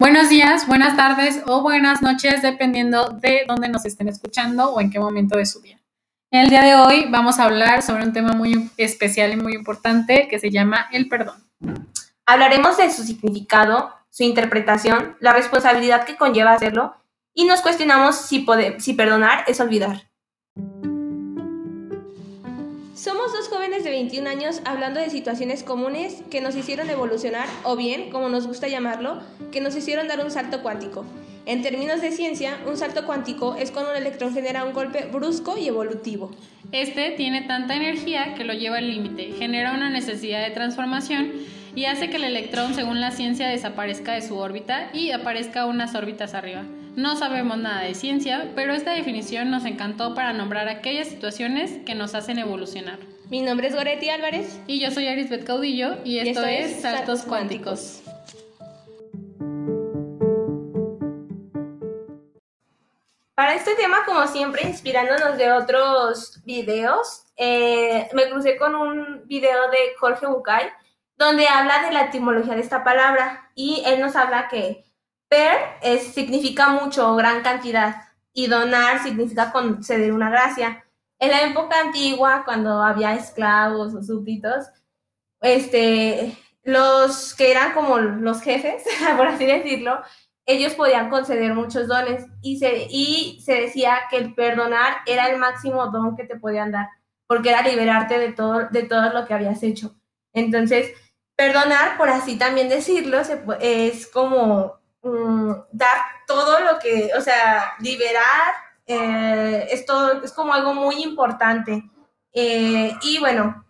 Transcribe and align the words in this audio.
Buenos 0.00 0.28
días, 0.28 0.68
buenas 0.68 0.96
tardes 0.96 1.42
o 1.46 1.60
buenas 1.60 2.02
noches, 2.02 2.40
dependiendo 2.40 3.08
de 3.20 3.42
dónde 3.48 3.68
nos 3.68 3.84
estén 3.84 4.06
escuchando 4.06 4.70
o 4.70 4.80
en 4.80 4.92
qué 4.92 5.00
momento 5.00 5.36
de 5.36 5.44
su 5.44 5.60
día. 5.60 5.80
El 6.30 6.50
día 6.50 6.62
de 6.62 6.76
hoy 6.76 7.06
vamos 7.10 7.40
a 7.40 7.46
hablar 7.46 7.82
sobre 7.82 8.04
un 8.04 8.12
tema 8.12 8.32
muy 8.32 8.70
especial 8.76 9.32
y 9.32 9.36
muy 9.36 9.54
importante 9.54 10.28
que 10.28 10.38
se 10.38 10.50
llama 10.50 10.86
el 10.92 11.08
perdón. 11.08 11.42
Hablaremos 12.26 12.76
de 12.76 12.92
su 12.92 13.02
significado, 13.02 13.92
su 14.08 14.22
interpretación, 14.22 15.16
la 15.18 15.32
responsabilidad 15.32 16.04
que 16.04 16.16
conlleva 16.16 16.52
hacerlo 16.52 16.94
y 17.34 17.46
nos 17.46 17.60
cuestionamos 17.60 18.14
si, 18.14 18.46
si 18.78 18.94
perdonar 18.94 19.42
es 19.48 19.58
olvidar. 19.58 20.07
Jóvenes 23.68 23.84
de 23.84 23.90
21 23.90 24.30
años 24.30 24.62
hablando 24.64 24.98
de 24.98 25.10
situaciones 25.10 25.62
comunes 25.62 26.22
que 26.30 26.40
nos 26.40 26.56
hicieron 26.56 26.88
evolucionar 26.88 27.46
o 27.64 27.76
bien, 27.76 28.08
como 28.08 28.30
nos 28.30 28.46
gusta 28.46 28.66
llamarlo, 28.66 29.20
que 29.52 29.60
nos 29.60 29.76
hicieron 29.76 30.08
dar 30.08 30.24
un 30.24 30.30
salto 30.30 30.62
cuántico. 30.62 31.04
En 31.44 31.60
términos 31.60 32.00
de 32.00 32.10
ciencia, 32.10 32.56
un 32.66 32.78
salto 32.78 33.04
cuántico 33.04 33.56
es 33.56 33.70
cuando 33.70 33.90
un 33.90 33.98
electrón 33.98 34.32
genera 34.32 34.64
un 34.64 34.72
golpe 34.72 35.04
brusco 35.12 35.58
y 35.58 35.68
evolutivo. 35.68 36.30
Este 36.72 37.10
tiene 37.10 37.42
tanta 37.42 37.76
energía 37.76 38.34
que 38.36 38.44
lo 38.44 38.54
lleva 38.54 38.78
al 38.78 38.88
límite, 38.88 39.34
genera 39.38 39.74
una 39.74 39.90
necesidad 39.90 40.42
de 40.42 40.54
transformación 40.54 41.32
y 41.74 41.84
hace 41.84 42.08
que 42.08 42.16
el 42.16 42.24
electrón, 42.24 42.74
según 42.74 43.02
la 43.02 43.10
ciencia, 43.10 43.48
desaparezca 43.48 44.14
de 44.14 44.22
su 44.22 44.38
órbita 44.38 44.88
y 44.94 45.10
aparezca 45.10 45.66
unas 45.66 45.94
órbitas 45.94 46.32
arriba. 46.32 46.64
No 46.98 47.14
sabemos 47.14 47.56
nada 47.58 47.82
de 47.82 47.94
ciencia, 47.94 48.50
pero 48.56 48.72
esta 48.72 48.90
definición 48.90 49.52
nos 49.52 49.64
encantó 49.66 50.16
para 50.16 50.32
nombrar 50.32 50.66
aquellas 50.68 51.06
situaciones 51.06 51.78
que 51.86 51.94
nos 51.94 52.16
hacen 52.16 52.40
evolucionar. 52.40 52.98
Mi 53.30 53.40
nombre 53.40 53.68
es 53.68 53.76
Goretti 53.76 54.10
Álvarez. 54.10 54.60
Y 54.66 54.80
yo 54.80 54.90
soy 54.90 55.06
Arisbeth 55.06 55.44
Caudillo 55.44 55.98
y 56.02 56.18
esto, 56.18 56.44
es 56.44 56.82
Saltos, 56.82 57.22
Cuánticos. 57.22 58.02
Para 63.36 63.54
este 63.54 63.76
tema, 63.76 63.98
como 64.04 64.26
siempre, 64.26 64.62
inspirándonos 64.66 65.38
de 65.38 65.52
otros 65.52 66.42
videos, 66.44 67.26
eh, 67.36 68.08
me 68.12 68.28
crucé 68.28 68.56
con 68.56 68.74
un 68.74 69.22
video 69.26 69.70
de 69.70 69.94
Jorge 70.00 70.26
Bucay, 70.26 70.66
donde 71.16 71.46
habla 71.46 71.80
de 71.80 71.92
la 71.92 72.06
etimología 72.06 72.56
de 72.56 72.60
esta 72.60 72.82
palabra 72.82 73.52
y 73.54 73.84
él 73.86 74.00
nos 74.00 74.16
habla 74.16 74.48
que 74.48 74.87
Per 75.28 75.58
es, 75.82 76.14
significa 76.14 76.70
mucho, 76.70 77.14
gran 77.16 77.42
cantidad, 77.42 78.08
y 78.32 78.46
donar 78.46 79.02
significa 79.02 79.52
conceder 79.52 80.12
una 80.12 80.30
gracia. 80.30 80.84
En 81.18 81.30
la 81.30 81.42
época 81.42 81.80
antigua, 81.80 82.42
cuando 82.44 82.82
había 82.82 83.14
esclavos 83.14 83.94
o 83.94 84.02
súbditos, 84.02 84.66
este, 85.40 86.36
los 86.62 87.34
que 87.34 87.50
eran 87.50 87.72
como 87.72 87.98
los 87.98 88.40
jefes, 88.42 88.84
por 89.16 89.26
así 89.26 89.44
decirlo, 89.44 90.00
ellos 90.46 90.74
podían 90.74 91.10
conceder 91.10 91.54
muchos 91.54 91.88
dones 91.88 92.26
y 92.40 92.58
se, 92.58 92.86
y 92.88 93.40
se 93.44 93.54
decía 93.54 93.98
que 94.08 94.16
el 94.16 94.34
perdonar 94.34 94.98
era 95.06 95.28
el 95.28 95.38
máximo 95.38 95.88
don 95.88 96.16
que 96.16 96.24
te 96.24 96.38
podían 96.38 96.72
dar, 96.72 96.88
porque 97.26 97.50
era 97.50 97.62
liberarte 97.62 98.18
de 98.18 98.32
todo, 98.32 98.68
de 98.70 98.84
todo 98.84 99.12
lo 99.12 99.26
que 99.26 99.34
habías 99.34 99.62
hecho. 99.62 99.94
Entonces, 100.32 100.92
perdonar, 101.36 101.98
por 101.98 102.08
así 102.08 102.38
también 102.38 102.68
decirlo, 102.68 103.20
es 103.60 104.06
como 104.06 104.77
Mm, 105.02 105.52
dar 105.72 105.98
todo 106.26 106.60
lo 106.60 106.78
que, 106.78 107.10
o 107.16 107.20
sea, 107.20 107.74
liberar, 107.80 108.52
eh, 108.86 109.68
es, 109.70 109.84
es 110.24 110.32
como 110.32 110.52
algo 110.54 110.74
muy 110.74 111.02
importante. 111.02 111.84
Eh, 112.32 112.92
y 113.02 113.18
bueno, 113.18 113.64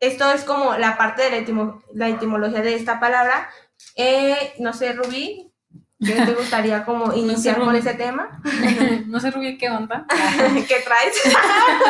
esto 0.00 0.30
es 0.32 0.44
como 0.44 0.76
la 0.76 0.96
parte 0.96 1.30
de 1.30 1.40
la, 1.42 1.80
la 1.94 2.08
etimología 2.08 2.60
de 2.62 2.74
esta 2.74 3.00
palabra. 3.00 3.48
Eh, 3.96 4.54
no 4.58 4.72
sé, 4.72 4.92
Rubí, 4.92 5.52
¿qué 6.04 6.12
te 6.12 6.34
gustaría 6.34 6.84
como 6.84 7.12
iniciar 7.14 7.58
con 7.58 7.74
ese 7.74 7.94
tema? 7.94 8.40
no 9.06 9.20
sé, 9.20 9.30
Rubí, 9.30 9.56
¿qué 9.58 9.70
onda? 9.70 10.06
¿Qué 10.68 10.76
traes 10.84 11.20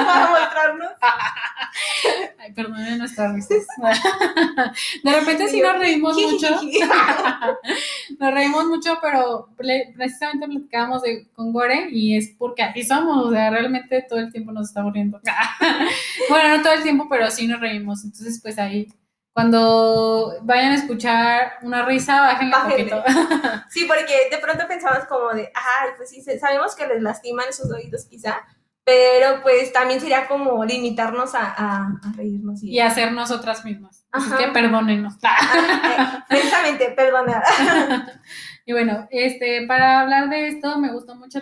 para 0.05 0.31
mostrarnos? 0.31 0.91
Ay, 2.39 2.53
perdónen 2.53 2.99
nuestras 2.99 3.35
risas. 3.35 3.67
De 5.03 5.21
repente 5.21 5.49
sí 5.49 5.61
nos 5.61 5.79
reímos 5.79 6.17
mucho. 6.17 6.49
Nos 8.19 8.35
reímos 8.35 8.67
mucho, 8.67 8.99
pero 9.03 9.49
precisamente 9.57 10.47
platicábamos 10.47 11.03
de, 11.03 11.27
con 11.35 11.53
Gore 11.53 11.89
y 11.91 12.17
es 12.17 12.35
porque 12.39 12.63
así 12.63 12.83
somos, 12.83 13.27
o 13.27 13.31
sea, 13.33 13.51
realmente 13.51 14.05
todo 14.09 14.21
el 14.21 14.31
tiempo 14.31 14.53
nos 14.53 14.69
estamos 14.69 14.93
riendo. 14.93 15.21
Bueno, 16.29 16.57
no 16.57 16.63
todo 16.63 16.73
el 16.73 16.83
tiempo, 16.83 17.07
pero 17.09 17.31
sí 17.31 17.47
nos 17.47 17.61
reímos. 17.61 18.05
Entonces, 18.05 18.41
pues 18.43 18.59
ahí, 18.59 18.89
cuando 19.35 20.37
vayan 20.43 20.73
a 20.73 20.77
escuchar 20.77 21.55
una 21.63 21.85
risa, 21.85 22.21
bájenle 22.21 22.57
un 22.57 22.71
poquito. 22.71 23.05
Sí, 23.69 23.85
porque 23.89 24.31
de 24.31 24.39
pronto 24.39 24.69
pensabas 24.69 25.07
como 25.09 25.31
de, 25.31 25.51
ay, 25.53 25.91
pues 25.97 26.11
sí, 26.11 26.23
sabemos 26.23 26.77
que 26.77 26.87
les 26.87 27.03
lastiman 27.03 27.49
esos 27.49 27.69
oídos 27.73 28.05
quizá, 28.05 28.47
pero 28.85 29.43
pues 29.43 29.73
también 29.73 30.01
sería 30.01 30.29
como 30.29 30.65
limitarnos 30.65 31.35
a, 31.35 31.53
a, 31.57 32.13
reírnos. 32.17 32.63
Y, 32.63 32.79
hacer 32.79 33.11
nosotras 33.11 33.65
mismas. 33.65 34.07
Así 34.13 34.31
que 34.37 34.49
perdónenos. 34.53 35.15
Ah, 35.25 36.19
eh, 36.21 36.25
precisamente, 36.29 36.93
perdonar. 36.93 37.43
y 38.67 38.73
bueno, 38.73 39.09
este, 39.11 39.67
para 39.67 40.03
hablar 40.03 40.29
de 40.29 40.47
esto, 40.47 40.79
me 40.79 40.93
gustó 40.93 41.17
mucho 41.17 41.41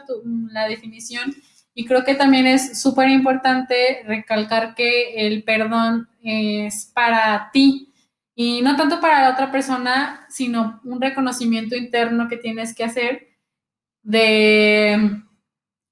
la 0.50 0.66
definición 0.66 1.34
y 1.74 1.86
creo 1.86 2.04
que 2.04 2.14
también 2.14 2.46
es 2.46 2.80
súper 2.80 3.08
importante 3.08 4.02
recalcar 4.06 4.74
que 4.74 5.26
el 5.26 5.42
perdón 5.44 6.08
es 6.22 6.90
para 6.94 7.50
ti. 7.52 7.92
Y 8.34 8.62
no 8.62 8.76
tanto 8.76 9.00
para 9.00 9.22
la 9.22 9.30
otra 9.30 9.50
persona, 9.50 10.26
sino 10.28 10.80
un 10.84 11.00
reconocimiento 11.00 11.76
interno 11.76 12.28
que 12.28 12.36
tienes 12.36 12.74
que 12.74 12.84
hacer 12.84 13.28
de 14.02 15.22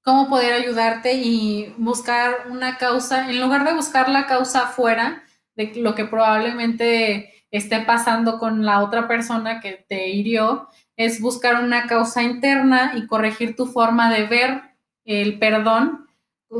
cómo 0.03 0.29
poder 0.29 0.53
ayudarte 0.53 1.13
y 1.13 1.73
buscar 1.77 2.47
una 2.49 2.77
causa, 2.77 3.29
en 3.29 3.39
lugar 3.39 3.63
de 3.65 3.73
buscar 3.73 4.09
la 4.09 4.25
causa 4.25 4.67
fuera 4.67 5.23
de 5.55 5.73
lo 5.75 5.95
que 5.95 6.05
probablemente 6.05 7.45
esté 7.51 7.81
pasando 7.81 8.39
con 8.39 8.65
la 8.65 8.81
otra 8.81 9.07
persona 9.07 9.59
que 9.59 9.85
te 9.87 10.09
hirió, 10.09 10.67
es 10.95 11.21
buscar 11.21 11.63
una 11.63 11.87
causa 11.87 12.23
interna 12.23 12.93
y 12.95 13.07
corregir 13.07 13.55
tu 13.55 13.65
forma 13.65 14.11
de 14.11 14.25
ver 14.25 14.70
el 15.05 15.39
perdón, 15.39 16.07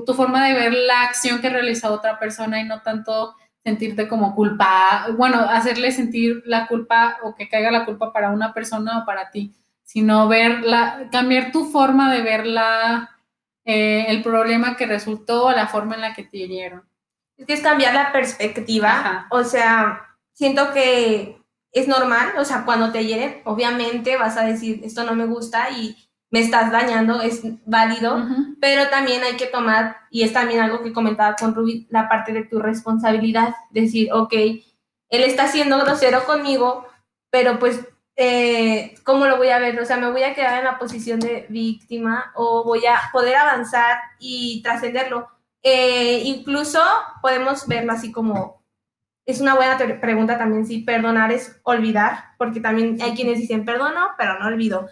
tu 0.05 0.13
forma 0.13 0.47
de 0.47 0.53
ver 0.53 0.73
la 0.73 1.03
acción 1.03 1.41
que 1.41 1.49
realiza 1.49 1.91
otra 1.91 2.17
persona 2.17 2.61
y 2.61 2.65
no 2.65 2.81
tanto 2.81 3.35
sentirte 3.63 4.07
como 4.07 4.33
culpa, 4.33 5.07
bueno, 5.17 5.39
hacerle 5.39 5.91
sentir 5.91 6.41
la 6.45 6.67
culpa 6.67 7.17
o 7.23 7.35
que 7.35 7.47
caiga 7.47 7.69
la 7.69 7.85
culpa 7.85 8.11
para 8.11 8.31
una 8.31 8.53
persona 8.53 8.99
o 8.99 9.05
para 9.05 9.29
ti, 9.29 9.53
sino 9.83 10.27
ver 10.27 10.61
la, 10.61 11.09
cambiar 11.11 11.51
tu 11.51 11.65
forma 11.65 12.11
de 12.11 12.21
ver 12.21 12.47
la, 12.47 13.11
eh, 13.65 14.05
el 14.07 14.23
problema 14.23 14.75
que 14.75 14.87
resultó, 14.87 15.51
la 15.51 15.67
forma 15.67 15.95
en 15.95 16.01
la 16.01 16.13
que 16.13 16.23
te 16.23 16.37
hirieron. 16.37 16.83
Es 17.37 17.45
que 17.45 17.53
es 17.53 17.61
cambiar 17.61 17.93
la 17.93 18.11
perspectiva. 18.11 19.27
O 19.29 19.43
sea, 19.43 20.01
siento 20.33 20.73
que 20.73 21.39
es 21.71 21.87
normal, 21.87 22.33
o 22.37 22.45
sea, 22.45 22.65
cuando 22.65 22.91
te 22.91 23.05
hieren, 23.05 23.41
obviamente 23.45 24.17
vas 24.17 24.37
a 24.37 24.43
decir, 24.43 24.81
esto 24.83 25.03
no 25.03 25.13
me 25.13 25.25
gusta 25.25 25.69
y 25.69 25.95
me 26.31 26.39
estás 26.39 26.71
dañando, 26.71 27.21
es 27.21 27.41
válido, 27.65 28.25
pero 28.59 28.89
también 28.89 29.21
hay 29.23 29.35
que 29.35 29.47
tomar, 29.47 29.97
y 30.09 30.23
es 30.23 30.33
también 30.33 30.61
algo 30.61 30.81
que 30.81 30.93
comentaba 30.93 31.35
con 31.35 31.53
Ruby, 31.53 31.87
la 31.89 32.09
parte 32.09 32.31
de 32.33 32.45
tu 32.45 32.59
responsabilidad, 32.59 33.53
decir, 33.69 34.11
ok, 34.11 34.33
él 34.33 35.23
está 35.23 35.47
siendo 35.47 35.77
grosero 35.79 36.23
conmigo, 36.25 36.87
pero 37.29 37.59
pues 37.59 37.81
eh, 38.15 38.93
¿cómo 39.03 39.25
lo 39.25 39.37
voy 39.37 39.49
a 39.49 39.59
ver? 39.59 39.79
O 39.79 39.85
sea, 39.85 39.97
me 39.97 40.11
voy 40.11 40.23
a 40.23 40.35
quedar 40.35 40.59
en 40.59 40.65
la 40.65 40.77
posición 40.77 41.19
de 41.19 41.45
víctima 41.49 42.31
o 42.35 42.63
voy 42.63 42.85
a 42.85 43.09
poder 43.11 43.35
avanzar 43.35 43.97
y 44.19 44.61
trascenderlo. 44.61 45.27
Eh, 45.63 46.21
incluso 46.25 46.79
podemos 47.21 47.67
verlo 47.67 47.93
así 47.93 48.11
como, 48.11 48.61
es 49.25 49.41
una 49.41 49.55
buena 49.55 49.77
pregunta 49.99 50.37
también 50.37 50.65
si 50.65 50.79
perdonar 50.79 51.31
es 51.31 51.59
olvidar, 51.63 52.25
porque 52.37 52.59
también 52.59 53.01
hay 53.01 53.15
quienes 53.15 53.39
dicen 53.39 53.65
perdono, 53.65 54.09
pero 54.17 54.37
no 54.39 54.47
olvido. 54.47 54.89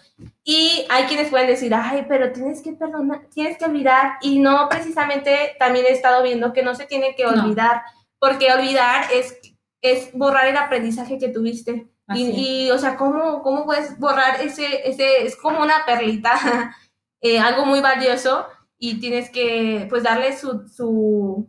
Y 0.52 0.84
hay 0.88 1.04
quienes 1.04 1.30
pueden 1.30 1.46
decir, 1.46 1.72
ay, 1.72 2.06
pero 2.08 2.32
tienes 2.32 2.60
que 2.60 2.72
perdonar, 2.72 3.20
tienes 3.32 3.56
que 3.56 3.66
olvidar. 3.66 4.14
Y 4.20 4.40
no, 4.40 4.68
precisamente 4.68 5.54
también 5.60 5.86
he 5.86 5.92
estado 5.92 6.24
viendo 6.24 6.52
que 6.52 6.64
no 6.64 6.74
se 6.74 6.86
tiene 6.86 7.14
que 7.14 7.24
olvidar, 7.24 7.82
porque 8.18 8.52
olvidar 8.52 9.04
es, 9.12 9.38
es 9.80 10.12
borrar 10.12 10.48
el 10.48 10.56
aprendizaje 10.56 11.18
que 11.18 11.28
tuviste. 11.28 11.88
Y, 12.16 12.68
o 12.72 12.78
sea, 12.78 12.96
¿cómo, 12.96 13.42
¿cómo 13.42 13.64
puedes 13.64 13.96
borrar 14.00 14.40
ese, 14.40 14.88
ese, 14.90 15.24
es 15.24 15.36
como 15.36 15.62
una 15.62 15.86
perlita, 15.86 16.34
eh, 17.20 17.38
algo 17.38 17.64
muy 17.64 17.80
valioso 17.80 18.44
y 18.76 18.98
tienes 18.98 19.30
que, 19.30 19.86
pues, 19.88 20.02
darle 20.02 20.36
su, 20.36 20.66
su, 20.66 21.48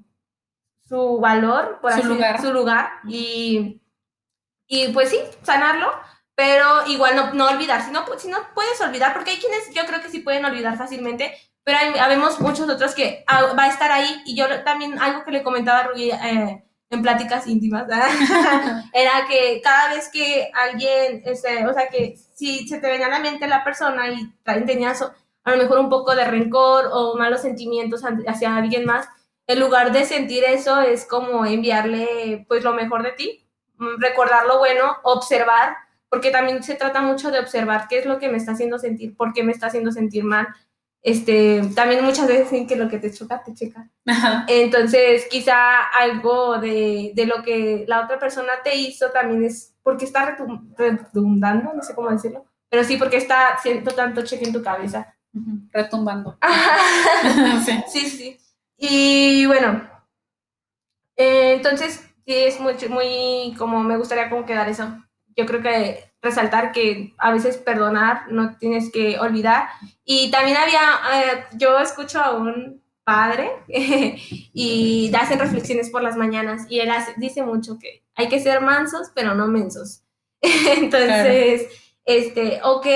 su 0.87 1.17
valor, 1.17 1.79
por 1.81 1.91
su 1.93 2.07
lugar, 2.07 2.39
su 2.39 2.53
lugar 2.53 2.91
y, 3.07 3.81
y, 4.67 4.89
pues 4.89 5.09
sí, 5.09 5.17
sanarlo, 5.41 5.91
pero 6.35 6.87
igual 6.87 7.15
no, 7.15 7.33
no 7.33 7.49
olvidar, 7.49 7.83
si 7.83 7.91
no, 7.91 8.05
si 8.17 8.27
no 8.29 8.37
puedes 8.55 8.79
olvidar, 8.81 9.13
porque 9.13 9.31
hay 9.31 9.37
quienes 9.37 9.73
yo 9.73 9.85
creo 9.85 10.01
que 10.01 10.09
sí 10.09 10.19
pueden 10.19 10.45
olvidar 10.45 10.77
fácilmente, 10.77 11.33
pero 11.63 11.77
hay, 11.77 11.99
habemos 11.99 12.39
muchos 12.39 12.69
otros 12.69 12.95
que 12.95 13.23
va 13.29 13.63
a 13.63 13.69
estar 13.69 13.91
ahí 13.91 14.21
y 14.25 14.35
yo 14.35 14.45
también, 14.63 14.99
algo 14.99 15.23
que 15.23 15.31
le 15.31 15.43
comentaba 15.43 15.79
a 15.79 15.83
Rubí, 15.83 16.11
eh, 16.11 16.63
en 16.91 17.01
pláticas 17.01 17.47
íntimas, 17.47 17.87
era 18.93 19.25
que 19.27 19.61
cada 19.63 19.93
vez 19.93 20.09
que 20.11 20.51
alguien, 20.53 21.21
este, 21.25 21.65
o 21.65 21.73
sea, 21.73 21.87
que 21.87 22.17
si 22.35 22.67
se 22.67 22.79
te 22.79 22.87
venía 22.87 23.07
a 23.07 23.11
la 23.11 23.19
mente 23.19 23.47
la 23.47 23.63
persona 23.63 24.09
y 24.09 24.29
tenías 24.65 25.01
a 25.01 25.51
lo 25.51 25.57
mejor 25.57 25.79
un 25.79 25.89
poco 25.89 26.13
de 26.15 26.25
rencor 26.25 26.89
o 26.91 27.15
malos 27.17 27.41
sentimientos 27.41 28.03
hacia 28.27 28.55
alguien 28.55 28.85
más, 28.85 29.07
en 29.47 29.59
lugar 29.59 29.93
de 29.93 30.05
sentir 30.05 30.43
eso 30.43 30.81
es 30.81 31.05
como 31.05 31.45
enviarle 31.45 32.45
pues 32.47 32.63
lo 32.63 32.73
mejor 32.73 33.03
de 33.03 33.11
ti, 33.13 33.47
mm, 33.77 33.99
recordar 33.99 34.45
lo 34.45 34.59
bueno, 34.59 34.97
observar, 35.03 35.77
porque 36.11 36.29
también 36.29 36.61
se 36.61 36.75
trata 36.75 37.01
mucho 37.01 37.31
de 37.31 37.39
observar 37.39 37.87
qué 37.87 37.99
es 37.99 38.05
lo 38.05 38.19
que 38.19 38.27
me 38.27 38.37
está 38.37 38.51
haciendo 38.51 38.77
sentir, 38.77 39.15
por 39.15 39.31
qué 39.31 39.43
me 39.43 39.53
está 39.53 39.67
haciendo 39.67 39.93
sentir 39.93 40.25
mal, 40.25 40.45
este, 41.01 41.61
también 41.73 42.03
muchas 42.03 42.27
veces 42.27 42.51
dicen 42.51 42.67
que 42.67 42.75
lo 42.75 42.89
que 42.89 42.99
te 42.99 43.13
choca, 43.13 43.41
te 43.41 43.53
checa. 43.53 43.89
Entonces, 44.49 45.25
quizá 45.31 45.83
algo 45.97 46.59
de, 46.59 47.13
de, 47.15 47.25
lo 47.25 47.41
que 47.41 47.85
la 47.87 48.03
otra 48.03 48.19
persona 48.19 48.51
te 48.61 48.75
hizo 48.75 49.09
también 49.11 49.45
es 49.45 49.73
porque 49.83 50.03
está 50.03 50.37
redundando, 50.77 51.73
no 51.73 51.81
sé 51.81 51.95
cómo 51.95 52.09
decirlo, 52.09 52.45
pero 52.69 52.83
sí 52.83 52.97
porque 52.97 53.15
está 53.15 53.47
haciendo 53.53 53.91
tanto 53.91 54.21
cheque 54.23 54.43
en 54.43 54.53
tu 54.53 54.61
cabeza. 54.61 55.15
Retumbando. 55.71 56.37
sí. 57.65 57.83
sí, 57.87 58.09
sí. 58.09 58.37
Y 58.77 59.45
bueno, 59.45 59.81
eh, 61.15 61.53
entonces, 61.53 62.05
sí, 62.25 62.33
es 62.33 62.59
muy, 62.59 62.75
muy, 62.89 63.55
como 63.57 63.81
me 63.81 63.95
gustaría 63.95 64.29
como 64.29 64.45
quedar 64.45 64.67
eso. 64.67 65.01
Yo 65.35 65.45
creo 65.45 65.61
que 65.61 66.11
resaltar 66.21 66.71
que 66.71 67.13
a 67.17 67.31
veces 67.31 67.57
perdonar 67.57 68.31
no 68.31 68.57
tienes 68.57 68.91
que 68.91 69.19
olvidar. 69.19 69.67
Y 70.05 70.29
también 70.31 70.57
había, 70.57 70.81
eh, 71.13 71.45
yo 71.57 71.79
escucho 71.79 72.19
a 72.19 72.35
un 72.35 72.81
padre 73.03 73.51
y 73.67 75.11
hacen 75.15 75.39
reflexiones 75.39 75.89
por 75.89 76.03
las 76.03 76.15
mañanas 76.15 76.65
y 76.69 76.79
él 76.79 76.89
dice 77.17 77.43
mucho 77.43 77.79
que 77.79 78.03
hay 78.15 78.29
que 78.29 78.39
ser 78.39 78.61
mansos, 78.61 79.11
pero 79.15 79.33
no 79.35 79.47
mensos. 79.47 80.03
Entonces, 80.41 81.67
este, 82.05 82.59
ok, 82.63 82.87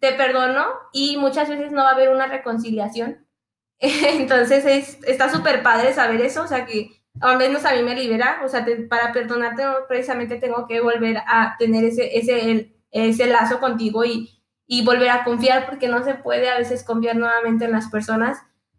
te 0.00 0.12
perdono 0.12 0.66
y 0.92 1.16
muchas 1.16 1.48
veces 1.48 1.72
no 1.72 1.82
va 1.82 1.90
a 1.90 1.94
haber 1.94 2.08
una 2.10 2.26
reconciliación. 2.26 3.26
Entonces, 3.78 4.64
es, 4.64 4.98
está 5.06 5.30
súper 5.30 5.62
padre 5.62 5.92
saber 5.92 6.20
eso, 6.20 6.42
o 6.42 6.48
sea 6.48 6.66
que 6.66 7.01
al 7.22 7.38
menos 7.38 7.64
a 7.64 7.74
mí 7.74 7.82
me 7.82 7.94
libera, 7.94 8.40
o 8.44 8.48
sea, 8.48 8.66
para 8.88 9.12
perdonarte 9.12 9.62
precisamente 9.88 10.36
tengo 10.36 10.66
que 10.66 10.80
volver 10.80 11.18
a 11.26 11.56
tener 11.58 11.84
ese, 11.84 12.18
ese, 12.18 12.74
ese 12.90 13.26
lazo 13.26 13.60
contigo 13.60 14.04
y, 14.04 14.42
y 14.66 14.84
volver 14.84 15.10
a 15.10 15.24
confiar, 15.24 15.66
porque 15.66 15.88
no 15.88 16.02
se 16.04 16.14
puede 16.14 16.50
a 16.50 16.58
veces 16.58 16.82
confiar 16.82 17.16
nuevamente 17.16 17.64
en 17.64 17.72
las 17.72 17.88
personas, 17.88 18.38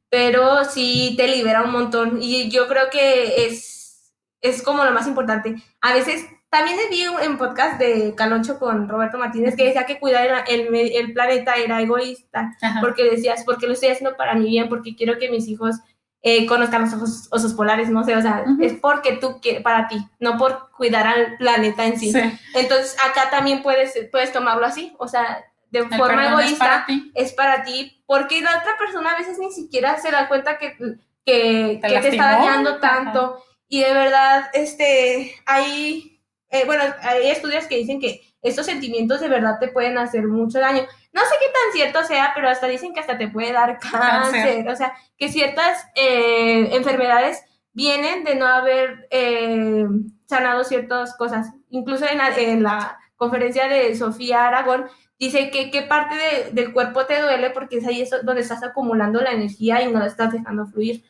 pero 0.09 0.65
sí 0.65 1.15
te 1.17 1.27
libera 1.27 1.63
un 1.63 1.71
montón. 1.71 2.19
Y 2.21 2.49
yo 2.49 2.67
creo 2.67 2.89
que 2.91 3.45
es, 3.45 4.13
es 4.41 4.61
como 4.61 4.83
lo 4.83 4.91
más 4.91 5.07
importante. 5.07 5.55
A 5.81 5.93
veces 5.93 6.25
también 6.49 6.77
vi 6.91 7.07
un 7.07 7.37
podcast 7.37 7.79
de 7.79 8.13
Caloncho 8.15 8.59
con 8.59 8.87
Roberto 8.87 9.17
Martínez 9.17 9.55
que 9.55 9.65
decía 9.65 9.85
que 9.85 9.99
cuidar 9.99 10.43
el, 10.47 10.75
el, 10.75 11.13
planeta 11.13 11.55
era 11.55 11.81
egoísta, 11.81 12.55
porque 12.81 13.09
decías, 13.09 13.43
porque 13.43 13.67
lo 13.67 13.73
estoy 13.73 13.89
haciendo 13.89 14.15
para 14.15 14.35
mi 14.35 14.47
bien, 14.47 14.69
porque 14.69 14.95
quiero 14.95 15.17
que 15.17 15.31
mis 15.31 15.47
hijos 15.47 15.77
eh, 16.25 16.45
conozcan 16.45 16.83
los 16.83 17.27
osos, 17.29 17.53
polares, 17.53 17.89
no 17.89 18.05
sé, 18.05 18.15
o 18.15 18.21
sea, 18.21 18.45
es 18.61 18.73
porque 18.73 19.17
tú 19.17 19.41
quieres, 19.41 19.61
para 19.61 19.89
ti, 19.89 19.97
no 20.19 20.37
por 20.37 20.71
cuidar 20.71 21.05
al 21.05 21.35
planeta 21.37 21.85
en 21.85 21.99
sí. 21.99 22.13
Entonces, 22.55 22.95
acá 23.05 23.29
también 23.29 23.61
puedes, 23.61 23.93
puedes 24.09 24.31
tomarlo 24.31 24.65
así, 24.65 24.95
o 24.99 25.07
sea, 25.09 25.43
de 25.69 25.83
forma 25.97 26.29
egoísta, 26.29 26.85
es 27.13 27.33
para, 27.33 27.63
ti, 27.63 28.01
porque 28.05 28.39
la 28.39 28.59
otra 28.59 28.77
persona 28.77 29.11
a 29.11 29.17
veces 29.17 29.37
ni 29.37 29.51
siquiera 29.51 29.97
se 29.97 30.11
da 30.11 30.29
cuenta 30.29 30.57
que, 30.57 30.77
que, 31.25 31.79
te, 31.81 32.07
está 32.09 32.37
dañando 32.37 32.77
tanto. 32.77 33.43
Y 33.67 33.81
de 33.81 33.93
verdad, 33.93 34.45
este, 34.53 35.35
hay, 35.45 36.21
eh, 36.51 36.63
bueno, 36.65 36.83
hay 37.01 37.27
estudios 37.27 37.65
que 37.65 37.77
dicen 37.77 37.99
que 37.99 38.21
estos 38.41 38.65
sentimientos 38.65 39.19
de 39.19 39.27
verdad 39.27 39.57
te 39.59 39.69
pueden 39.69 39.97
hacer 39.97 40.27
mucho 40.27 40.59
daño. 40.59 40.83
No 41.13 41.21
sé 41.21 41.35
qué 41.39 41.45
tan 41.45 41.73
cierto 41.73 42.03
sea, 42.03 42.31
pero 42.33 42.49
hasta 42.49 42.67
dicen 42.67 42.93
que 42.93 42.99
hasta 42.99 43.17
te 43.17 43.27
puede 43.27 43.53
dar 43.53 43.79
cáncer. 43.91 44.67
O 44.67 44.75
sea, 44.75 44.93
que 45.17 45.29
ciertas 45.29 45.85
eh, 45.95 46.75
enfermedades 46.75 47.43
vienen 47.71 48.23
de 48.23 48.35
no 48.35 48.47
haber 48.47 49.07
eh, 49.11 49.85
sanado 50.25 50.63
ciertas 50.63 51.15
cosas. 51.15 51.51
Incluso 51.69 52.05
en 52.05 52.63
la, 52.63 52.97
conferencia 53.15 53.69
de 53.69 53.95
Sofía 53.95 54.47
Aragón, 54.47 54.85
dice 55.17 55.49
que 55.49 55.71
qué 55.71 55.83
parte 55.83 56.15
del 56.51 56.73
cuerpo 56.73 57.05
te 57.05 57.21
duele 57.21 57.51
porque 57.51 57.77
es 57.77 57.87
ahí 57.87 58.05
donde 58.23 58.41
estás 58.41 58.63
acumulando 58.63 59.21
la 59.21 59.31
energía 59.31 59.81
y 59.81 59.89
no 59.89 59.99
la 59.99 60.07
estás 60.07 60.33
dejando 60.33 60.65
fluir. 60.65 61.05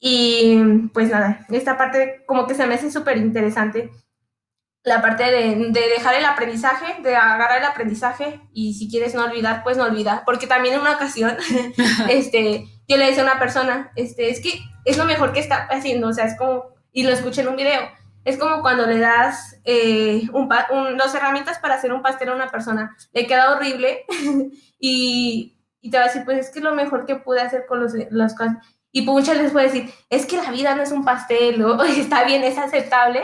Y 0.00 0.88
pues 0.94 1.10
nada, 1.10 1.44
esta 1.50 1.76
parte 1.76 2.22
como 2.26 2.46
que 2.46 2.54
se 2.54 2.66
me 2.66 2.74
hace 2.74 2.90
súper 2.90 3.18
interesante 3.18 3.90
la 4.88 5.00
parte 5.02 5.24
de, 5.24 5.70
dejar 5.70 6.14
el 6.14 6.24
aprendizaje, 6.24 7.00
de 7.02 7.14
agarrar 7.14 7.58
el 7.58 7.64
aprendizaje 7.64 8.40
y 8.52 8.74
si 8.74 8.90
quieres 8.90 9.14
no 9.14 9.24
olvidar, 9.24 9.62
pues 9.62 9.76
no 9.76 9.84
olvidar. 9.84 10.22
Porque 10.24 10.46
también 10.46 10.74
en 10.74 10.80
una 10.80 10.94
ocasión, 10.94 11.36
este, 12.08 12.66
yo 12.88 12.96
le 12.96 13.06
decía 13.06 13.22
a 13.22 13.26
una 13.26 13.38
persona, 13.38 13.92
este, 13.94 14.30
es 14.30 14.40
que 14.40 14.60
es 14.84 14.96
lo 14.96 15.04
mejor 15.04 15.32
que 15.32 15.40
está 15.40 15.68
haciendo, 15.70 16.08
o 16.08 16.12
sea, 16.12 16.24
es 16.24 16.36
como, 16.36 16.64
y 16.92 17.04
lo 17.04 17.10
escuché 17.10 17.42
en 17.42 17.48
un 17.48 17.56
video, 17.56 17.82
es 18.24 18.36
como 18.38 18.60
cuando 18.62 18.86
le 18.86 18.98
das 18.98 19.60
eh, 19.64 20.22
un, 20.32 20.48
dos 20.96 21.14
herramientas 21.14 21.58
para 21.58 21.74
hacer 21.74 21.92
un 21.92 22.02
pastel 22.02 22.30
a 22.30 22.34
una 22.34 22.50
persona, 22.50 22.96
le 23.12 23.26
queda 23.26 23.54
horrible 23.54 24.04
y, 24.80 25.56
y, 25.80 25.90
te 25.90 25.98
va 25.98 26.04
a 26.04 26.06
decir, 26.06 26.24
pues 26.24 26.38
es 26.38 26.50
que 26.50 26.58
es 26.58 26.64
lo 26.64 26.74
mejor 26.74 27.06
que 27.06 27.16
pude 27.16 27.40
hacer 27.40 27.66
con 27.66 27.80
los, 27.80 27.92
las 28.10 28.34
cosas. 28.34 28.56
Y 28.90 29.02
muchas 29.02 29.36
veces 29.36 29.52
puede 29.52 29.66
decir, 29.66 29.90
es 30.08 30.24
que 30.24 30.38
la 30.38 30.50
vida 30.50 30.74
no 30.74 30.82
es 30.82 30.92
un 30.92 31.04
pastel, 31.04 31.62
o 31.62 31.82
está 31.84 32.24
bien, 32.24 32.42
es 32.42 32.58
aceptable 32.58 33.22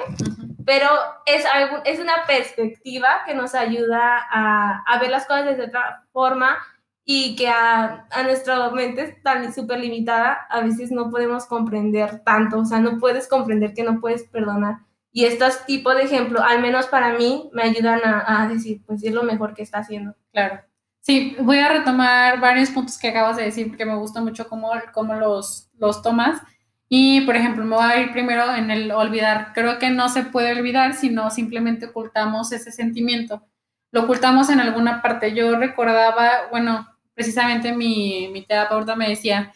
pero 0.65 0.89
es, 1.27 1.45
algo, 1.47 1.79
es 1.85 2.01
una 2.01 2.25
perspectiva 2.27 3.23
que 3.27 3.35
nos 3.35 3.55
ayuda 3.55 4.19
a, 4.31 4.83
a, 4.87 4.99
ver 4.99 5.11
las 5.11 5.27
cosas 5.27 5.57
de 5.57 5.65
otra 5.65 6.05
forma 6.13 6.57
y 7.05 7.37
que 7.37 7.49
a, 7.49 8.07
a 8.11 8.23
nuestra 8.23 8.71
mente 8.71 9.21
tan 9.23 9.53
súper 9.53 9.81
limitada 9.81 10.47
a 10.49 10.61
veces 10.61 10.91
no 10.91 11.11
podemos 11.11 11.47
comprender 11.47 12.21
tanto, 12.25 12.61
o 12.61 12.65
sea, 12.65 12.81
no 12.81 12.99
puedes 12.99 13.29
comprender 13.29 13.75
que 13.75 13.83
no 13.83 14.01
puedes 14.01 14.25
perdonar. 14.25 14.79
Y 15.13 15.27
estos 15.27 15.65
tipos 15.67 15.95
de 15.95 16.05
ejemplos, 16.05 16.43
al 16.45 16.61
menos 16.61 16.87
para 16.87 17.13
mí, 17.13 17.51
me 17.53 17.63
ayudan 17.63 18.01
a, 18.05 18.43
a 18.43 18.49
decir, 18.49 18.83
pues 18.87 19.05
es 19.05 19.13
lo 19.13 19.23
mejor 19.23 19.55
que 19.55 19.63
está 19.63 19.79
haciendo. 19.79 20.15
Claro. 20.33 20.61
Sí, 21.05 21.37
voy 21.39 21.59
a 21.59 21.69
retomar 21.69 22.41
varios 22.41 22.71
puntos 22.71 22.99
que 22.99 23.09
acabas 23.09 23.37
de 23.37 23.45
decir 23.45 23.69
porque 23.69 23.85
me 23.85 23.95
gusta 23.95 24.23
mucho 24.23 24.49
cómo, 24.49 24.73
cómo 24.95 25.15
los, 25.15 25.69
los 25.77 26.01
tomas. 26.01 26.41
Y, 26.89 27.23
por 27.23 27.37
ejemplo, 27.37 27.65
me 27.65 27.77
voy 27.77 27.85
a 27.85 28.01
ir 28.01 28.13
primero 28.13 28.55
en 28.55 28.71
el 28.71 28.91
olvidar. 28.93 29.53
Creo 29.55 29.79
que 29.79 29.91
no 29.91 30.09
se 30.09 30.23
puede 30.25 30.53
olvidar 30.53 30.95
si 30.95 31.11
no 31.11 31.31
simplemente 31.31 31.87
ocultamos 31.87 32.53
ese 32.53 32.73
sentimiento. 32.73 33.43
Lo 33.91 34.05
ocultamos 34.05 34.51
en 34.51 34.61
alguna 34.61 35.03
parte. 35.03 35.35
Yo 35.35 35.57
recordaba, 35.57 36.49
bueno, 36.51 36.87
precisamente 37.15 37.73
mi, 37.73 38.29
mi 38.33 38.45
terapeuta 38.45 38.97
me 38.97 39.09
decía, 39.09 39.53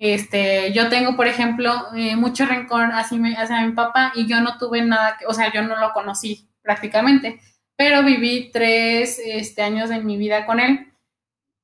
este, 0.00 0.72
yo 0.72 0.88
tengo, 0.88 1.14
por 1.14 1.26
ejemplo, 1.26 1.94
eh, 1.94 2.16
mucho 2.16 2.46
rencor 2.46 2.90
hacia 2.92 3.18
mi, 3.18 3.34
hacia 3.34 3.60
mi 3.60 3.72
papá 3.72 4.12
y 4.14 4.26
yo 4.26 4.40
no 4.40 4.56
tuve 4.56 4.80
nada, 4.82 5.18
que, 5.18 5.26
o 5.26 5.34
sea, 5.34 5.52
yo 5.52 5.62
no 5.62 5.78
lo 5.78 5.92
conocí 5.92 6.48
prácticamente, 6.62 7.38
pero 7.76 8.02
viví 8.02 8.50
tres 8.50 9.20
este, 9.22 9.62
años 9.62 9.90
de 9.90 10.00
mi 10.00 10.16
vida 10.16 10.46
con 10.46 10.58
él, 10.58 10.90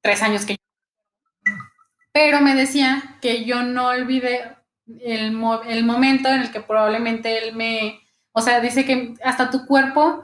tres 0.03 0.23
años 0.23 0.45
que 0.45 0.57
pero 2.13 2.41
me 2.41 2.55
decía 2.55 3.19
que 3.21 3.45
yo 3.45 3.63
no 3.63 3.89
olvidé 3.89 4.56
el, 5.01 5.37
el 5.69 5.85
momento 5.85 6.29
en 6.29 6.41
el 6.41 6.51
que 6.51 6.61
probablemente 6.61 7.39
él 7.39 7.55
me, 7.55 8.01
o 8.33 8.41
sea, 8.41 8.61
dice 8.61 8.85
que 8.85 9.15
hasta 9.25 9.51
tu 9.51 9.67
cuerpo, 9.67 10.23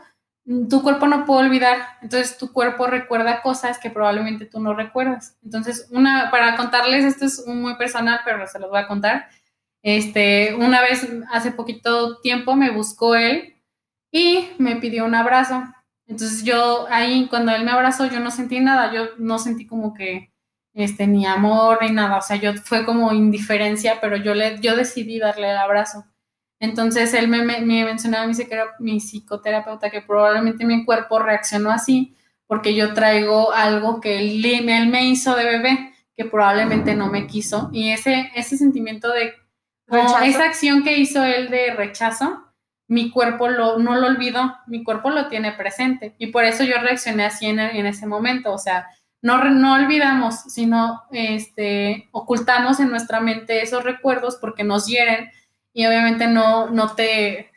tu 0.69 0.83
cuerpo 0.83 1.07
no 1.07 1.25
puede 1.25 1.47
olvidar, 1.47 1.79
entonces 2.03 2.37
tu 2.37 2.53
cuerpo 2.53 2.87
recuerda 2.87 3.43
cosas 3.43 3.79
que 3.79 3.91
probablemente 3.91 4.47
tú 4.47 4.61
no 4.61 4.75
recuerdas. 4.75 5.37
Entonces, 5.43 5.89
una, 5.91 6.31
para 6.31 6.57
contarles, 6.57 7.05
esto 7.05 7.27
es 7.27 7.47
muy 7.47 7.77
personal, 7.77 8.21
pero 8.25 8.47
se 8.47 8.59
los 8.59 8.71
voy 8.71 8.81
a 8.81 8.89
contar. 8.89 9.29
Este, 9.83 10.55
una 10.55 10.81
vez, 10.81 11.09
hace 11.33 11.53
poquito 11.53 12.21
tiempo, 12.21 12.55
me 12.55 12.71
buscó 12.71 13.15
él 13.15 13.57
y 14.11 14.49
me 14.59 14.77
pidió 14.77 15.05
un 15.05 15.15
abrazo. 15.15 15.65
Entonces 16.07 16.45
yo 16.45 16.87
ahí, 16.91 17.27
cuando 17.29 17.53
él 17.53 17.65
me 17.65 17.71
abrazó, 17.71 18.07
yo 18.07 18.21
no 18.21 18.31
sentí 18.31 18.61
nada, 18.61 18.93
yo 18.93 19.11
no 19.19 19.39
sentí 19.39 19.67
como 19.67 19.95
que 19.95 20.32
este, 20.75 21.07
ni 21.07 21.27
amor, 21.27 21.79
ni 21.83 21.91
nada, 21.91 22.19
o 22.19 22.23
sea, 22.23 22.37
yo 22.37 22.55
fue 22.55 22.85
como 22.85 23.13
indiferencia, 23.13 23.99
pero 24.01 24.17
yo, 24.17 24.35
le, 24.35 24.61
yo 24.61 24.77
decidí 24.77 25.19
darle 25.19 25.51
el 25.51 25.59
abrazo. 25.59 26.05
Entonces 26.61 27.13
él 27.15 27.29
me, 27.29 27.43
me, 27.43 27.85
mencionaba 27.85 28.27
mi, 28.27 28.35
mi 28.79 29.01
psicoterapeuta 29.01 29.91
que 29.91 30.01
probablemente 30.01 30.65
mi 30.65 30.85
cuerpo 30.85 31.19
reaccionó 31.19 31.71
así 31.71 32.17
porque 32.53 32.75
yo 32.75 32.93
traigo 32.93 33.51
algo 33.51 33.99
que 33.99 34.19
él, 34.19 34.45
él 34.45 34.87
me 34.89 35.07
hizo 35.07 35.35
de 35.35 35.45
bebé 35.45 35.95
que 36.15 36.27
probablemente 36.27 36.95
no 36.95 37.09
me 37.09 37.27
quiso. 37.27 37.71
Y 37.73 37.91
ese, 37.93 38.31
ese 38.35 38.59
sentimiento 38.59 39.11
de 39.11 39.33
esa 40.23 40.45
acción 40.45 40.83
que 40.83 40.99
hizo 40.99 41.25
él 41.25 41.49
de 41.49 41.73
rechazo, 41.73 42.45
mi 42.89 43.11
cuerpo 43.11 43.49
lo, 43.49 43.79
no 43.79 43.97
lo 43.97 44.07
olvidó, 44.07 44.55
mi 44.67 44.85
cuerpo 44.85 45.09
lo 45.09 45.29
tiene 45.29 45.53
presente. 45.53 46.15
Y 46.19 46.27
por 46.27 46.45
eso 46.45 46.63
yo 46.63 46.75
reaccioné 46.79 47.25
así 47.25 47.47
en, 47.47 47.59
en 47.59 47.87
ese 47.87 48.07
momento, 48.07 48.53
o 48.53 48.59
sea, 48.59 48.87
no, 49.23 49.45
no 49.45 49.75
olvidamos, 49.75 50.35
sino 50.49 51.05
este, 51.13 52.09
ocultamos 52.11 52.81
en 52.81 52.91
nuestra 52.91 53.21
mente 53.21 53.63
esos 53.63 53.85
recuerdos 53.85 54.37
porque 54.41 54.65
nos 54.65 54.87
hieren 54.87 55.31
y 55.73 55.87
obviamente 55.87 56.27
no, 56.27 56.69
no 56.71 56.95
te, 56.95 57.53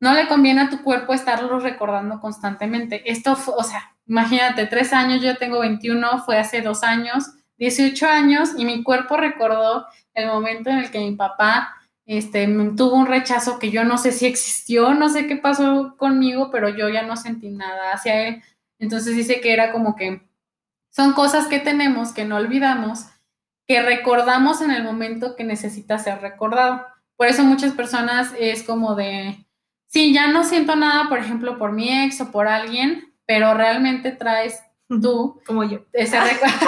no 0.00 0.14
le 0.14 0.26
conviene 0.26 0.62
a 0.62 0.70
tu 0.70 0.82
cuerpo 0.82 1.12
estarlo 1.12 1.60
recordando 1.60 2.18
constantemente. 2.18 3.02
Esto, 3.10 3.38
o 3.56 3.62
sea, 3.62 3.94
imagínate, 4.06 4.66
tres 4.66 4.92
años, 4.92 5.22
yo 5.22 5.36
tengo 5.36 5.60
21, 5.60 6.24
fue 6.24 6.38
hace 6.38 6.62
dos 6.62 6.82
años, 6.82 7.30
18 7.58 8.08
años, 8.08 8.50
y 8.56 8.64
mi 8.64 8.82
cuerpo 8.82 9.16
recordó 9.16 9.86
el 10.14 10.26
momento 10.26 10.70
en 10.70 10.78
el 10.78 10.90
que 10.90 10.98
mi 10.98 11.14
papá 11.14 11.76
este, 12.06 12.48
tuvo 12.76 12.96
un 12.96 13.06
rechazo 13.06 13.58
que 13.58 13.70
yo 13.70 13.84
no 13.84 13.98
sé 13.98 14.12
si 14.12 14.26
existió, 14.26 14.94
no 14.94 15.08
sé 15.08 15.26
qué 15.26 15.36
pasó 15.36 15.94
conmigo, 15.98 16.50
pero 16.50 16.70
yo 16.70 16.88
ya 16.88 17.02
no 17.02 17.16
sentí 17.16 17.50
nada 17.50 17.92
hacia 17.92 18.28
él. 18.28 18.42
Entonces 18.78 19.14
dice 19.14 19.40
que 19.40 19.52
era 19.52 19.70
como 19.72 19.94
que 19.94 20.22
son 20.92 21.14
cosas 21.14 21.48
que 21.48 21.58
tenemos, 21.58 22.12
que 22.12 22.24
no 22.24 22.36
olvidamos, 22.36 23.06
que 23.66 23.82
recordamos 23.82 24.60
en 24.60 24.70
el 24.70 24.84
momento 24.84 25.34
que 25.34 25.42
necesita 25.44 25.98
ser 25.98 26.20
recordado. 26.20 26.86
Por 27.16 27.26
eso 27.26 27.42
muchas 27.44 27.72
personas 27.72 28.32
es 28.38 28.62
como 28.62 28.94
de, 28.94 29.44
sí, 29.88 30.12
ya 30.12 30.28
no 30.28 30.44
siento 30.44 30.76
nada, 30.76 31.08
por 31.08 31.18
ejemplo, 31.18 31.58
por 31.58 31.72
mi 31.72 32.04
ex 32.04 32.20
o 32.20 32.30
por 32.30 32.46
alguien, 32.46 33.12
pero 33.26 33.54
realmente 33.54 34.12
traes 34.12 34.62
tú, 35.00 35.40
como 35.46 35.64
yo, 35.64 35.80
ese 35.94 36.20
recuerdo, 36.20 36.58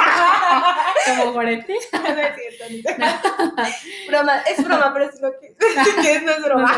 como 1.07 1.35
por 1.35 1.45
ti. 1.47 1.75
broma, 4.09 4.38
es 4.40 4.64
broma, 4.64 4.90
pero 4.95 5.11
es 5.11 5.21
lo 5.21 5.33
que, 5.38 5.54
que 6.02 6.21
no 6.23 6.33
es 6.33 6.43
broma. 6.43 6.73